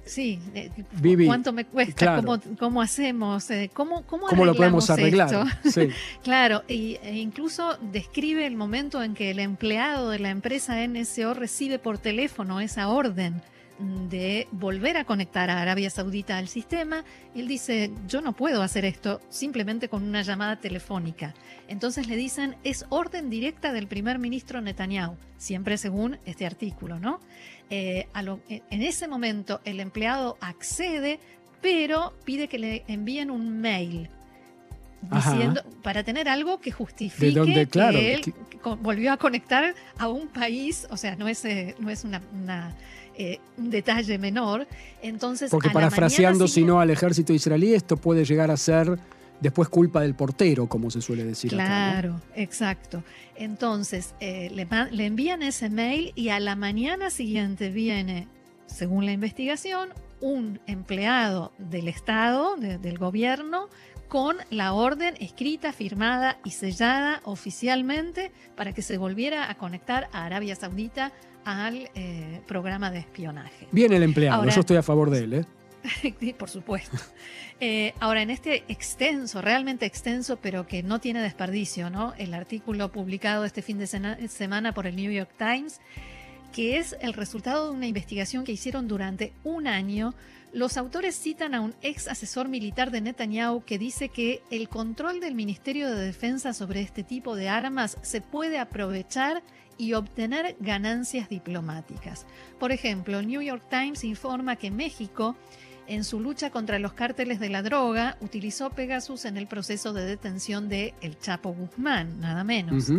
Sí, 0.07 0.39
eh, 0.55 0.71
¿cuánto 1.27 1.53
me 1.53 1.65
cuesta? 1.65 2.23
¿Cómo, 2.59 2.81
hacemos? 2.81 3.51
Eh, 3.51 3.71
¿Cómo, 3.75 4.03
cómo, 4.07 4.29
lo 4.45 4.55
podemos 4.55 4.89
arreglar? 4.89 5.29
claro, 6.23 6.63
e 6.69 7.19
incluso 7.19 7.77
describe 7.93 8.47
el 8.47 8.57
momento 8.57 9.03
en 9.03 9.15
que 9.15 9.33
el 9.33 9.41
empleado 9.41 10.11
de 10.11 10.21
la 10.21 10.31
empresa 10.31 10.77
NSO 10.87 11.35
recibe 11.35 11.79
por 11.81 11.99
teléfono 11.99 12.61
esa 12.61 12.89
orden 12.89 13.43
de 13.79 14.49
volver 14.53 14.97
a 14.97 15.05
conectar 15.05 15.51
a 15.51 15.61
Arabia 15.61 15.91
Saudita 15.91 16.39
al 16.39 16.49
sistema, 16.49 17.05
él 17.35 17.49
dice, 17.49 17.91
yo 18.07 18.21
no 18.21 18.35
puedo 18.35 18.63
hacer 18.63 18.85
esto 18.85 19.21
simplemente 19.29 19.89
con 19.89 20.03
una 20.03 20.23
llamada 20.23 20.57
telefónica. 20.57 21.35
Entonces 21.69 22.07
le 22.07 22.17
dicen, 22.17 22.57
es 22.65 22.87
orden 22.89 23.31
directa 23.31 23.73
del 23.73 23.87
primer 23.87 24.19
ministro 24.19 24.61
Netanyahu, 24.61 25.17
siempre 25.37 25.79
según 25.79 26.19
este 26.25 26.47
artículo, 26.47 26.99
¿no? 26.99 27.21
Eh, 27.71 28.07
en 28.49 28.83
ese 28.83 29.09
momento 29.09 29.61
el 29.65 29.81
empleado 29.81 30.39
accede, 30.41 31.19
pero 31.61 32.15
pide 32.25 32.49
que 32.49 32.59
le 32.59 32.85
envíen 32.87 33.31
un 33.31 33.61
mail 33.61 34.09
diciendo 35.11 35.63
para 35.83 36.03
tener 36.03 36.29
algo 36.29 36.61
que 36.61 36.71
justifique 36.73 37.69
que 37.71 37.81
él 37.91 38.35
volvió 38.83 39.13
a 39.13 39.17
conectar 39.17 39.75
a 39.99 40.09
un 40.09 40.29
país, 40.29 40.87
o 40.91 40.97
sea, 40.97 41.17
no 41.17 41.29
es, 41.29 41.45
eh, 41.45 41.75
no 41.79 41.91
es 41.91 42.05
una 42.05 42.75
eh, 43.19 43.41
un 43.57 43.71
detalle 43.71 44.19
menor. 44.19 44.67
Entonces, 45.01 45.51
Porque 45.51 45.71
parafraseando, 45.71 46.47
si 46.47 46.65
no 46.65 46.81
al 46.81 46.91
ejército 46.91 47.33
israelí, 47.33 47.73
esto 47.73 47.97
puede 47.97 48.27
llegar 48.27 48.51
a 48.51 48.59
ser 48.59 48.99
después 49.41 49.71
culpa 49.71 50.03
del 50.03 50.15
portero, 50.15 50.69
como 50.69 50.91
se 50.91 51.01
suele 51.01 51.25
decir. 51.25 51.51
Claro, 51.51 52.21
exacto. 52.35 53.03
Entonces, 53.35 54.15
eh, 54.21 54.51
le, 54.53 55.07
envían 55.07 55.43
ese 55.43 55.71
mail 55.71 56.13
y 56.15 56.29
a 56.29 56.41
la 56.41 56.57
mañana 56.57 57.09
siguiente 57.09 57.71
viene, 57.71 58.29
según 58.67 59.07
la 59.07 59.13
investigación, 59.13 59.89
un 60.21 60.61
empleado 60.67 61.53
del 61.57 61.89
Estado, 61.89 62.57
del 62.57 62.99
gobierno, 62.99 63.71
con 64.09 64.37
la 64.51 64.73
orden 64.73 65.15
escrita, 65.21 65.73
firmada 65.73 66.39
y 66.45 66.51
sellada 66.51 67.21
oficialmente 67.25 68.33
para 68.57 68.73
que 68.73 68.83
se 68.83 68.99
volviera 68.99 69.51
a 69.51 69.57
conectar 69.57 70.09
a 70.13 70.25
Arabia 70.25 70.55
Saudita 70.55 71.13
al 71.45 71.91
eh, 71.95 72.41
programa 72.47 72.91
de 72.91 72.99
espionaje. 72.99 73.69
Bien 73.73 73.93
el 73.93 74.03
empleado, 74.03 74.45
yo 74.45 74.61
estoy 74.61 74.77
a 74.77 74.83
favor 74.83 75.11
de 75.11 75.19
él. 75.21 75.33
¿eh? 75.35 76.35
por 76.39 76.51
supuesto. 76.51 76.97
Eh, 77.61 77.95
ahora, 78.01 78.23
en 78.23 78.31
este 78.31 78.65
extenso, 78.69 79.41
realmente 79.41 79.87
extenso, 79.87 80.37
pero 80.37 80.67
que 80.67 80.83
no 80.83 81.01
tiene 81.01 81.23
desperdicio, 81.23 81.89
¿no? 81.91 82.15
El 82.19 82.35
artículo 82.35 82.93
publicado 82.93 83.45
este 83.45 83.63
fin 83.63 83.79
de 83.79 83.87
semana 83.87 84.73
por 84.73 84.87
el 84.87 84.97
New 84.97 85.11
York 85.11 85.31
Times, 85.39 85.81
que 86.53 86.79
es 86.79 86.97
el 87.01 87.13
resultado 87.13 87.71
de 87.71 87.77
una 87.77 87.87
investigación 87.87 88.45
que 88.45 88.53
hicieron 88.53 88.89
durante 88.89 89.33
un 89.45 89.67
año 89.67 90.15
los 90.57 90.79
autores 90.79 91.15
citan 91.15 91.55
a 91.55 91.61
un 91.61 91.75
ex 91.83 92.09
asesor 92.09 92.49
militar 92.49 92.91
de 92.91 93.03
Netanyahu 93.03 93.63
que 93.65 93.79
dice 93.79 94.09
que 94.09 94.43
el 94.51 94.71
control 94.71 95.21
del 95.21 95.35
Ministerio 95.35 95.87
de 95.91 96.01
Defensa 96.01 96.55
sobre 96.55 96.81
este 96.81 97.03
tipo 97.03 97.37
de 97.37 97.51
armas 97.51 97.99
se 98.01 98.23
puede 98.23 98.59
aprovechar 98.59 99.43
y 99.77 99.93
obtener 99.93 100.57
ganancias 100.59 101.29
diplomáticas. 101.29 102.25
Por 102.59 102.73
ejemplo, 102.73 103.21
New 103.21 103.43
York 103.43 103.65
Times 103.69 104.03
informa 104.03 104.57
que 104.57 104.71
México, 104.71 105.37
en 105.89 106.05
su 106.05 106.21
lucha 106.21 106.49
contra 106.49 106.79
los 106.79 106.95
cárteles 106.95 107.39
de 107.39 107.51
la 107.51 107.61
droga, 107.61 108.17
utilizó 108.23 108.71
Pegasus 108.71 109.27
en 109.27 109.37
el 109.37 109.49
proceso 109.49 109.93
de 109.93 110.07
detención 110.07 110.71
de 110.71 110.95
El 111.03 111.19
Chapo 111.19 111.53
Guzmán, 111.53 112.19
nada 112.19 112.45
menos. 112.45 112.91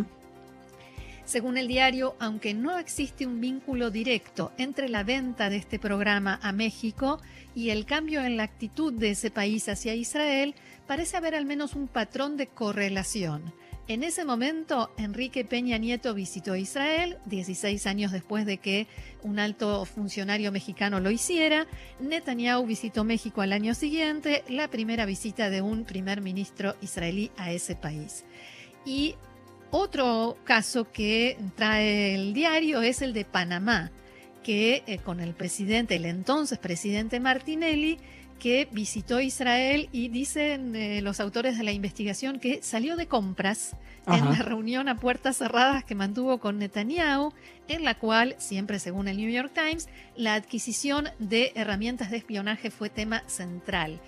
Según 1.27 1.57
el 1.57 1.67
diario, 1.67 2.15
aunque 2.19 2.53
no 2.53 2.79
existe 2.79 3.27
un 3.27 3.41
vínculo 3.41 3.91
directo 3.91 4.53
entre 4.57 4.87
la 4.87 5.03
venta 5.03 5.49
de 5.49 5.57
este 5.57 5.77
programa 5.77 6.39
a 6.41 6.53
México 6.53 7.19
y 7.53 7.71
el 7.71 7.85
cambio 7.85 8.23
en 8.23 8.37
la 8.37 8.43
actitud 8.43 8.93
de 8.93 9.09
ese 9.09 9.29
país 9.29 9.67
hacia 9.67 9.93
Israel, 9.93 10.55
parece 10.87 11.17
haber 11.17 11.35
al 11.35 11.43
menos 11.43 11.73
un 11.75 11.89
patrón 11.89 12.37
de 12.37 12.47
correlación. 12.47 13.53
En 13.89 14.03
ese 14.03 14.23
momento, 14.23 14.93
Enrique 14.97 15.43
Peña 15.43 15.77
Nieto 15.77 16.13
visitó 16.13 16.55
Israel, 16.55 17.17
16 17.25 17.85
años 17.87 18.13
después 18.13 18.45
de 18.45 18.59
que 18.59 18.87
un 19.21 19.37
alto 19.37 19.83
funcionario 19.83 20.53
mexicano 20.53 21.01
lo 21.01 21.11
hiciera. 21.11 21.67
Netanyahu 21.99 22.65
visitó 22.65 23.03
México 23.03 23.41
al 23.41 23.51
año 23.51 23.73
siguiente, 23.73 24.45
la 24.47 24.69
primera 24.69 25.05
visita 25.05 25.49
de 25.49 25.61
un 25.61 25.83
primer 25.83 26.21
ministro 26.21 26.75
israelí 26.81 27.31
a 27.35 27.51
ese 27.51 27.75
país. 27.75 28.23
Y 28.85 29.15
otro 29.71 30.37
caso 30.43 30.91
que 30.91 31.37
trae 31.55 32.15
el 32.15 32.33
diario 32.33 32.81
es 32.81 33.01
el 33.01 33.13
de 33.13 33.25
Panamá, 33.25 33.91
que 34.43 34.83
eh, 34.87 34.99
con 34.99 35.19
el 35.19 35.33
presidente, 35.33 35.95
el 35.95 36.05
entonces 36.05 36.57
presidente 36.57 37.19
Martinelli, 37.19 37.97
que 38.39 38.67
visitó 38.71 39.19
Israel 39.19 39.89
y 39.91 40.09
dicen 40.09 40.75
eh, 40.75 41.01
los 41.01 41.19
autores 41.19 41.57
de 41.57 41.63
la 41.63 41.71
investigación 41.71 42.39
que 42.39 42.61
salió 42.61 42.95
de 42.95 43.07
compras 43.07 43.75
en 44.05 44.23
la 44.23 44.37
reunión 44.43 44.87
a 44.87 44.95
puertas 44.95 45.37
cerradas 45.37 45.83
que 45.83 45.95
mantuvo 45.95 46.39
con 46.39 46.59
Netanyahu, 46.59 47.33
en 47.67 47.83
la 47.83 47.95
cual, 47.95 48.35
siempre 48.37 48.79
según 48.79 49.09
el 49.09 49.17
New 49.17 49.29
York 49.29 49.51
Times, 49.53 49.89
la 50.15 50.35
adquisición 50.35 51.09
de 51.19 51.51
herramientas 51.55 52.09
de 52.09 52.17
espionaje 52.17 52.71
fue 52.71 52.89
tema 52.89 53.23
central. 53.27 53.99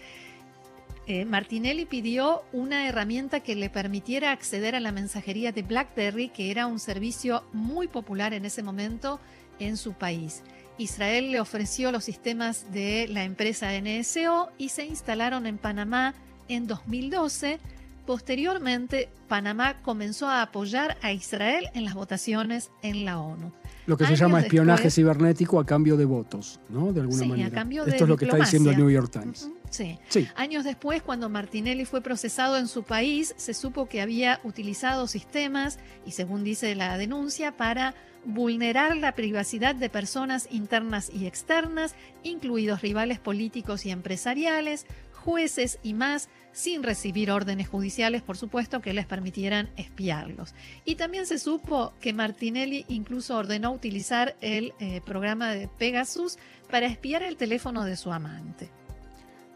Eh, 1.10 1.26
Martinelli 1.26 1.88
pidió 1.88 2.44
una 2.54 2.88
herramienta 2.88 3.40
que 3.40 3.56
le 3.56 3.72
permitiera 3.72 4.32
acceder 4.32 4.76
a 4.76 4.80
la 4.80 4.92
mensajería 4.92 5.52
de 5.52 5.64
BlackBerry, 5.64 6.30
que 6.30 6.52
era 6.52 6.68
un 6.68 6.78
servicio 6.78 7.44
muy 7.52 7.88
popular 7.88 8.36
en 8.36 8.46
ese 8.46 8.62
momento 8.62 9.20
en 9.58 9.76
su 9.76 9.94
país. 9.94 10.44
Israel 10.78 11.32
le 11.32 11.40
ofreció 11.40 11.92
los 11.92 12.04
sistemas 12.04 12.72
de 12.72 13.08
la 13.10 13.24
empresa 13.24 13.72
NSO 13.82 14.50
y 14.60 14.70
se 14.70 14.86
instalaron 14.86 15.48
en 15.48 15.58
Panamá 15.58 16.14
en 16.48 16.68
2012, 16.68 17.60
posteriormente 18.06 19.10
Panamá 19.28 19.82
comenzó 19.82 20.28
a 20.28 20.44
apoyar 20.44 20.96
a 21.02 21.12
Israel 21.12 21.70
en 21.74 21.86
las 21.86 21.96
votaciones 21.96 22.70
en 22.84 23.04
la 23.04 23.20
ONU. 23.20 23.52
Lo 23.88 23.98
que 23.98 24.06
se 24.06 24.16
llama 24.16 24.42
espionaje 24.42 24.92
cibernético 24.92 25.60
a 25.60 25.66
cambio 25.66 25.98
de 25.98 26.06
votos, 26.06 26.60
¿no? 26.70 26.94
De 26.94 27.02
alguna 27.02 27.24
sí, 27.24 27.28
manera. 27.28 27.48
A 27.48 27.52
cambio 27.52 27.84
de 27.84 27.92
Esto 27.92 28.04
es 28.04 28.10
lo 28.10 28.16
que 28.16 28.26
está 28.26 28.38
diciendo 28.38 28.70
el 28.70 28.78
New 28.78 28.92
York 28.92 29.10
Times. 29.12 29.50
Sí. 29.70 29.98
Años 30.36 30.64
después, 30.64 31.02
cuando 31.02 31.30
Martinelli 31.30 31.86
fue 31.86 32.02
procesado 32.02 32.58
en 32.58 32.68
su 32.68 32.84
país, 32.84 33.34
se 33.38 33.54
supo 33.54 33.88
que 33.88 34.02
había 34.02 34.40
utilizado 34.44 35.08
sistemas, 35.08 35.80
y 36.06 36.12
según 36.12 36.44
dice 36.44 36.76
la 36.76 36.98
denuncia, 36.98 37.56
para 37.58 37.96
vulnerar 38.26 38.98
la 38.98 39.14
privacidad 39.14 39.76
de 39.76 39.90
personas 39.90 40.48
internas 40.52 41.10
y 41.14 41.26
externas, 41.26 41.96
incluidos 42.24 42.82
rivales 42.82 43.20
políticos 43.20 43.86
y 43.86 43.92
empresariales, 43.92 44.86
jueces 45.14 45.80
y 45.84 45.94
más, 45.94 46.30
sin 46.52 46.84
recibir 46.84 47.32
órdenes 47.32 47.68
judiciales, 47.68 48.22
por 48.22 48.38
supuesto, 48.38 48.82
que 48.82 48.94
les 48.94 49.06
permitieran 49.06 49.70
espiarlos. 49.78 50.54
Y 50.86 50.96
también 50.96 51.26
se 51.26 51.40
supo 51.40 51.94
que 52.02 52.14
Martinelli 52.14 52.86
incluso 52.88 53.38
ordenó 53.38 53.72
utilizar 53.72 54.36
el 54.42 54.74
eh, 54.80 55.02
programa 55.06 55.50
de 55.50 55.68
Pegasus 55.68 56.38
para 56.70 56.88
espiar 56.88 57.24
el 57.24 57.38
teléfono 57.38 57.86
de 57.86 57.96
su 57.96 58.12
amante. 58.12 58.70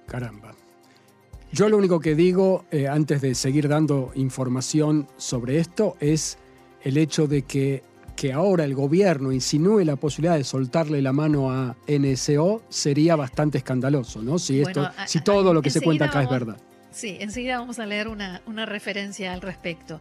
Caramba. 0.08 0.52
Yo 1.52 1.70
lo 1.70 1.78
único 1.78 2.00
que 2.00 2.16
digo, 2.16 2.66
eh, 2.72 2.88
antes 2.88 3.22
de 3.22 3.36
seguir 3.36 3.68
dando 3.68 4.12
información 4.16 5.08
sobre 5.18 5.60
esto, 5.60 5.96
es 6.00 6.38
el 6.84 6.98
hecho 6.98 7.28
de 7.28 7.44
que 7.44 7.84
que 8.16 8.32
ahora 8.32 8.64
el 8.64 8.76
gobierno 8.76 9.32
insinúe 9.32 9.84
la 9.84 9.96
posibilidad 9.96 10.38
de 10.38 10.44
soltarle 10.44 11.02
la 11.02 11.14
mano 11.14 11.52
a 11.52 11.76
NSO 11.88 12.64
sería 12.70 13.16
bastante 13.16 13.58
escandaloso, 13.58 14.22
¿no? 14.22 14.40
Si, 14.40 14.62
esto, 14.62 14.90
si 15.08 15.22
todo 15.22 15.54
lo 15.54 15.62
que 15.62 15.70
se 15.70 15.82
cuenta 15.82 16.06
acá 16.06 16.24
es 16.24 16.30
verdad. 16.30 16.58
Sí, 16.92 17.18
enseguida 17.20 17.60
vamos 17.60 17.80
a 17.80 17.86
leer 17.86 18.08
una, 18.08 18.42
una 18.46 18.66
referencia 18.66 19.34
al 19.34 19.42
respecto. 19.42 20.00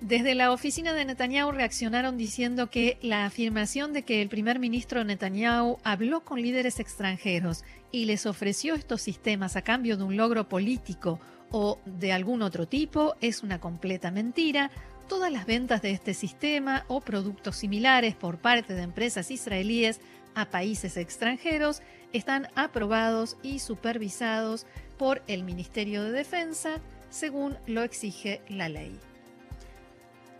Desde 0.00 0.34
la 0.34 0.52
oficina 0.52 0.92
de 0.92 1.04
Netanyahu 1.04 1.52
reaccionaron 1.52 2.18
diciendo 2.18 2.68
que 2.68 2.98
la 3.00 3.24
afirmación 3.24 3.92
de 3.92 4.02
que 4.02 4.20
el 4.20 4.28
primer 4.28 4.58
ministro 4.58 5.04
Netanyahu 5.04 5.78
habló 5.84 6.20
con 6.22 6.40
líderes 6.42 6.80
extranjeros 6.80 7.64
y 7.90 8.04
les 8.04 8.26
ofreció 8.26 8.74
estos 8.74 9.00
sistemas 9.00 9.56
a 9.56 9.62
cambio 9.62 9.96
de 9.96 10.04
un 10.04 10.16
logro 10.16 10.48
político 10.48 11.18
o 11.50 11.78
de 11.86 12.12
algún 12.12 12.42
otro 12.42 12.66
tipo 12.66 13.14
es 13.20 13.42
una 13.42 13.58
completa 13.58 14.10
mentira, 14.10 14.70
Todas 15.08 15.30
las 15.30 15.46
ventas 15.46 15.82
de 15.82 15.92
este 15.92 16.14
sistema 16.14 16.84
o 16.88 17.00
productos 17.00 17.56
similares 17.56 18.16
por 18.16 18.38
parte 18.38 18.74
de 18.74 18.82
empresas 18.82 19.30
israelíes 19.30 20.00
a 20.34 20.50
países 20.50 20.96
extranjeros 20.96 21.80
están 22.12 22.48
aprobados 22.56 23.36
y 23.42 23.60
supervisados 23.60 24.66
por 24.98 25.22
el 25.28 25.44
Ministerio 25.44 26.02
de 26.02 26.10
Defensa, 26.10 26.80
según 27.08 27.56
lo 27.66 27.82
exige 27.82 28.40
la 28.48 28.68
ley. 28.68 28.98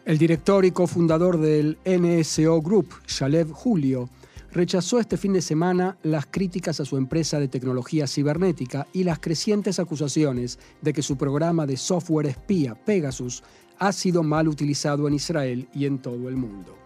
El 0.07 0.19
director 0.19 0.64
y 0.64 0.71
cofundador 0.71 1.37
del 1.37 1.79
NSO 1.85 2.62
Group, 2.62 2.95
Shalev 3.09 3.51
Julio, 3.51 4.09
rechazó 4.53 5.01
este 5.01 5.16
fin 5.16 5.33
de 5.33 5.42
semana 5.42 5.99
las 6.05 6.27
críticas 6.27 6.79
a 6.79 6.85
su 6.85 6.97
empresa 6.97 7.40
de 7.40 7.49
tecnología 7.49 8.07
cibernética 8.07 8.87
y 8.92 9.03
las 9.03 9.19
crecientes 9.19 9.81
acusaciones 9.81 10.61
de 10.81 10.92
que 10.92 11.03
su 11.03 11.16
programa 11.16 11.66
de 11.66 11.77
software 11.77 12.27
espía 12.27 12.77
Pegasus 12.77 13.42
ha 13.81 13.90
sido 13.90 14.23
mal 14.23 14.47
utilizado 14.47 15.09
en 15.09 15.14
Israel 15.14 15.69
y 15.75 15.87
en 15.87 15.99
todo 15.99 16.29
el 16.29 16.37
mundo. 16.37 16.77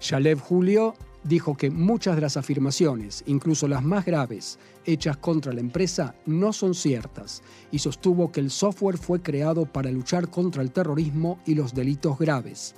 Shalev 0.00 0.38
Julio 0.38 0.94
dijo 1.24 1.56
que 1.56 1.70
muchas 1.70 2.16
de 2.16 2.22
las 2.22 2.36
afirmaciones, 2.36 3.22
incluso 3.26 3.68
las 3.68 3.84
más 3.84 4.04
graves, 4.04 4.58
hechas 4.84 5.16
contra 5.16 5.52
la 5.52 5.60
empresa, 5.60 6.14
no 6.26 6.52
son 6.52 6.74
ciertas 6.74 7.42
y 7.70 7.78
sostuvo 7.78 8.32
que 8.32 8.40
el 8.40 8.50
software 8.50 8.98
fue 8.98 9.20
creado 9.20 9.66
para 9.66 9.90
luchar 9.90 10.28
contra 10.28 10.62
el 10.62 10.72
terrorismo 10.72 11.38
y 11.46 11.54
los 11.54 11.74
delitos 11.74 12.18
graves. 12.18 12.74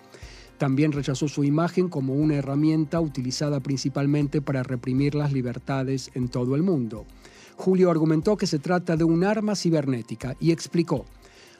También 0.58 0.92
rechazó 0.92 1.26
su 1.28 1.44
imagen 1.44 1.88
como 1.88 2.14
una 2.14 2.36
herramienta 2.36 3.00
utilizada 3.00 3.60
principalmente 3.60 4.40
para 4.40 4.62
reprimir 4.62 5.14
las 5.14 5.32
libertades 5.32 6.10
en 6.14 6.28
todo 6.28 6.54
el 6.54 6.62
mundo. 6.62 7.04
Julio 7.56 7.90
argumentó 7.90 8.36
que 8.36 8.46
se 8.46 8.58
trata 8.58 8.96
de 8.96 9.04
un 9.04 9.24
arma 9.24 9.56
cibernética 9.56 10.36
y 10.40 10.52
explicó, 10.52 11.04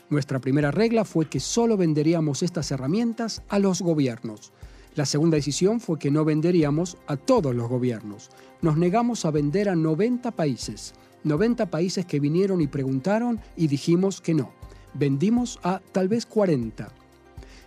nuestra 0.09 0.41
primera 0.41 0.71
regla 0.71 1.05
fue 1.05 1.27
que 1.27 1.41
solo 1.41 1.77
venderíamos 1.77 2.43
estas 2.43 2.71
herramientas 2.71 3.43
a 3.49 3.59
los 3.59 3.83
gobiernos. 3.83 4.53
La 4.95 5.07
segunda 5.07 5.37
decisión 5.37 5.81
fue 5.81 5.99
que 5.99 6.11
no 6.11 6.25
venderíamos 6.25 6.99
a 7.07 7.17
todos 7.17 7.55
los 7.55 7.69
gobiernos. 7.69 8.29
Nos 8.61 8.77
negamos 8.77 9.25
a 9.25 9.31
vender 9.31 9.71
a 9.71 9.75
90 9.75 10.33
países. 10.33 10.93
90 11.25 11.71
países 11.71 12.05
que 12.05 12.21
vinieron 12.21 12.61
y 12.61 12.67
preguntaron 12.67 13.41
y 13.57 13.69
dijimos 13.69 14.21
que 14.21 14.35
no. 14.35 14.53
Vendimos 14.93 15.59
a 15.63 15.81
tal 15.93 16.09
vez 16.09 16.27
40. 16.27 16.93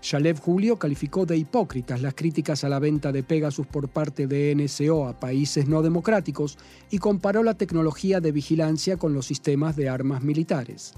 Shalev 0.03 0.39
Julio 0.39 0.77
calificó 0.77 1.25
de 1.25 1.35
hipócritas 1.35 1.99
las 1.99 2.13
críticas 2.13 2.63
a 2.63 2.69
la 2.69 2.77
venta 2.77 3.11
de 3.11 3.23
Pegasus 3.23 3.65
por 3.65 3.89
parte 3.89 4.27
de 4.27 4.53
NSO 4.55 5.07
a 5.07 5.19
países 5.19 5.67
no 5.67 5.81
democráticos 5.81 6.59
y 6.91 6.99
comparó 6.99 7.41
la 7.41 7.55
tecnología 7.55 8.19
de 8.19 8.31
vigilancia 8.31 8.97
con 8.97 9.15
los 9.15 9.25
sistemas 9.25 9.75
de 9.75 9.89
armas 9.89 10.21
militares. 10.21 10.93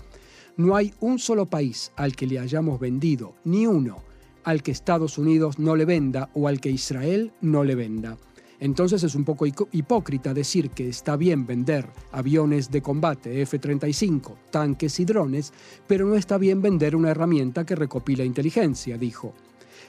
No 0.57 0.75
hay 0.75 0.93
un 0.99 1.19
solo 1.19 1.45
país 1.45 1.93
al 1.95 2.17
que 2.17 2.27
le 2.27 2.39
hayamos 2.39 2.81
vendido, 2.81 3.35
ni 3.45 3.65
uno, 3.65 4.03
al 4.47 4.63
que 4.63 4.71
Estados 4.71 5.17
Unidos 5.17 5.59
no 5.59 5.75
le 5.75 5.83
venda 5.83 6.29
o 6.33 6.47
al 6.47 6.61
que 6.61 6.71
Israel 6.71 7.33
no 7.41 7.65
le 7.65 7.75
venda. 7.75 8.17
Entonces 8.61 9.03
es 9.03 9.13
un 9.13 9.25
poco 9.25 9.45
hipócrita 9.45 10.33
decir 10.33 10.69
que 10.69 10.87
está 10.87 11.17
bien 11.17 11.45
vender 11.45 11.89
aviones 12.13 12.71
de 12.71 12.81
combate 12.81 13.41
F-35, 13.41 14.35
tanques 14.49 15.01
y 15.01 15.05
drones, 15.05 15.51
pero 15.85 16.05
no 16.05 16.15
está 16.15 16.37
bien 16.37 16.61
vender 16.61 16.95
una 16.95 17.09
herramienta 17.09 17.65
que 17.65 17.75
recopila 17.75 18.23
inteligencia, 18.23 18.97
dijo. 18.97 19.33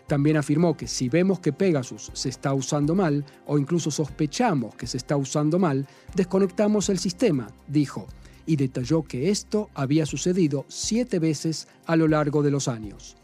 También 0.08 0.36
afirmó 0.36 0.76
que 0.76 0.88
si 0.88 1.08
vemos 1.08 1.38
que 1.38 1.52
Pegasus 1.52 2.10
se 2.12 2.28
está 2.28 2.52
usando 2.52 2.96
mal 2.96 3.24
o 3.46 3.58
incluso 3.58 3.92
sospechamos 3.92 4.74
que 4.74 4.88
se 4.88 4.96
está 4.96 5.16
usando 5.16 5.60
mal, 5.60 5.86
desconectamos 6.16 6.88
el 6.88 6.98
sistema, 6.98 7.46
dijo 7.68 8.08
y 8.44 8.56
detalló 8.56 9.04
que 9.04 9.30
esto 9.30 9.70
había 9.74 10.04
sucedido 10.04 10.64
siete 10.66 11.20
veces 11.20 11.68
a 11.86 11.94
lo 11.94 12.08
largo 12.08 12.42
de 12.42 12.50
los 12.50 12.66
años. 12.66 13.17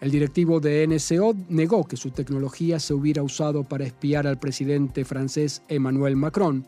El 0.00 0.10
directivo 0.10 0.60
de 0.60 0.86
NSO 0.86 1.34
negó 1.48 1.84
que 1.84 1.96
su 1.96 2.10
tecnología 2.10 2.78
se 2.78 2.94
hubiera 2.94 3.22
usado 3.22 3.64
para 3.64 3.84
espiar 3.84 4.26
al 4.26 4.38
presidente 4.38 5.04
francés 5.04 5.62
Emmanuel 5.68 6.16
Macron 6.16 6.66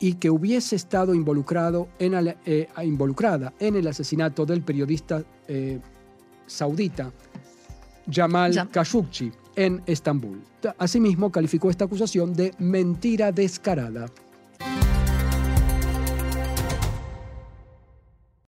y 0.00 0.14
que 0.14 0.30
hubiese 0.30 0.76
estado 0.76 1.14
involucrado 1.14 1.88
en 1.98 2.34
eh, 2.44 2.68
involucrada 2.82 3.52
en 3.58 3.76
el 3.76 3.86
asesinato 3.86 4.44
del 4.44 4.62
periodista 4.62 5.22
eh, 5.48 5.80
saudita 6.46 7.12
Jamal 8.10 8.68
Khashoggi 8.70 9.32
en 9.56 9.82
Estambul. 9.86 10.42
Asimismo, 10.78 11.30
calificó 11.30 11.70
esta 11.70 11.84
acusación 11.84 12.34
de 12.34 12.52
mentira 12.58 13.32
descarada. 13.32 14.06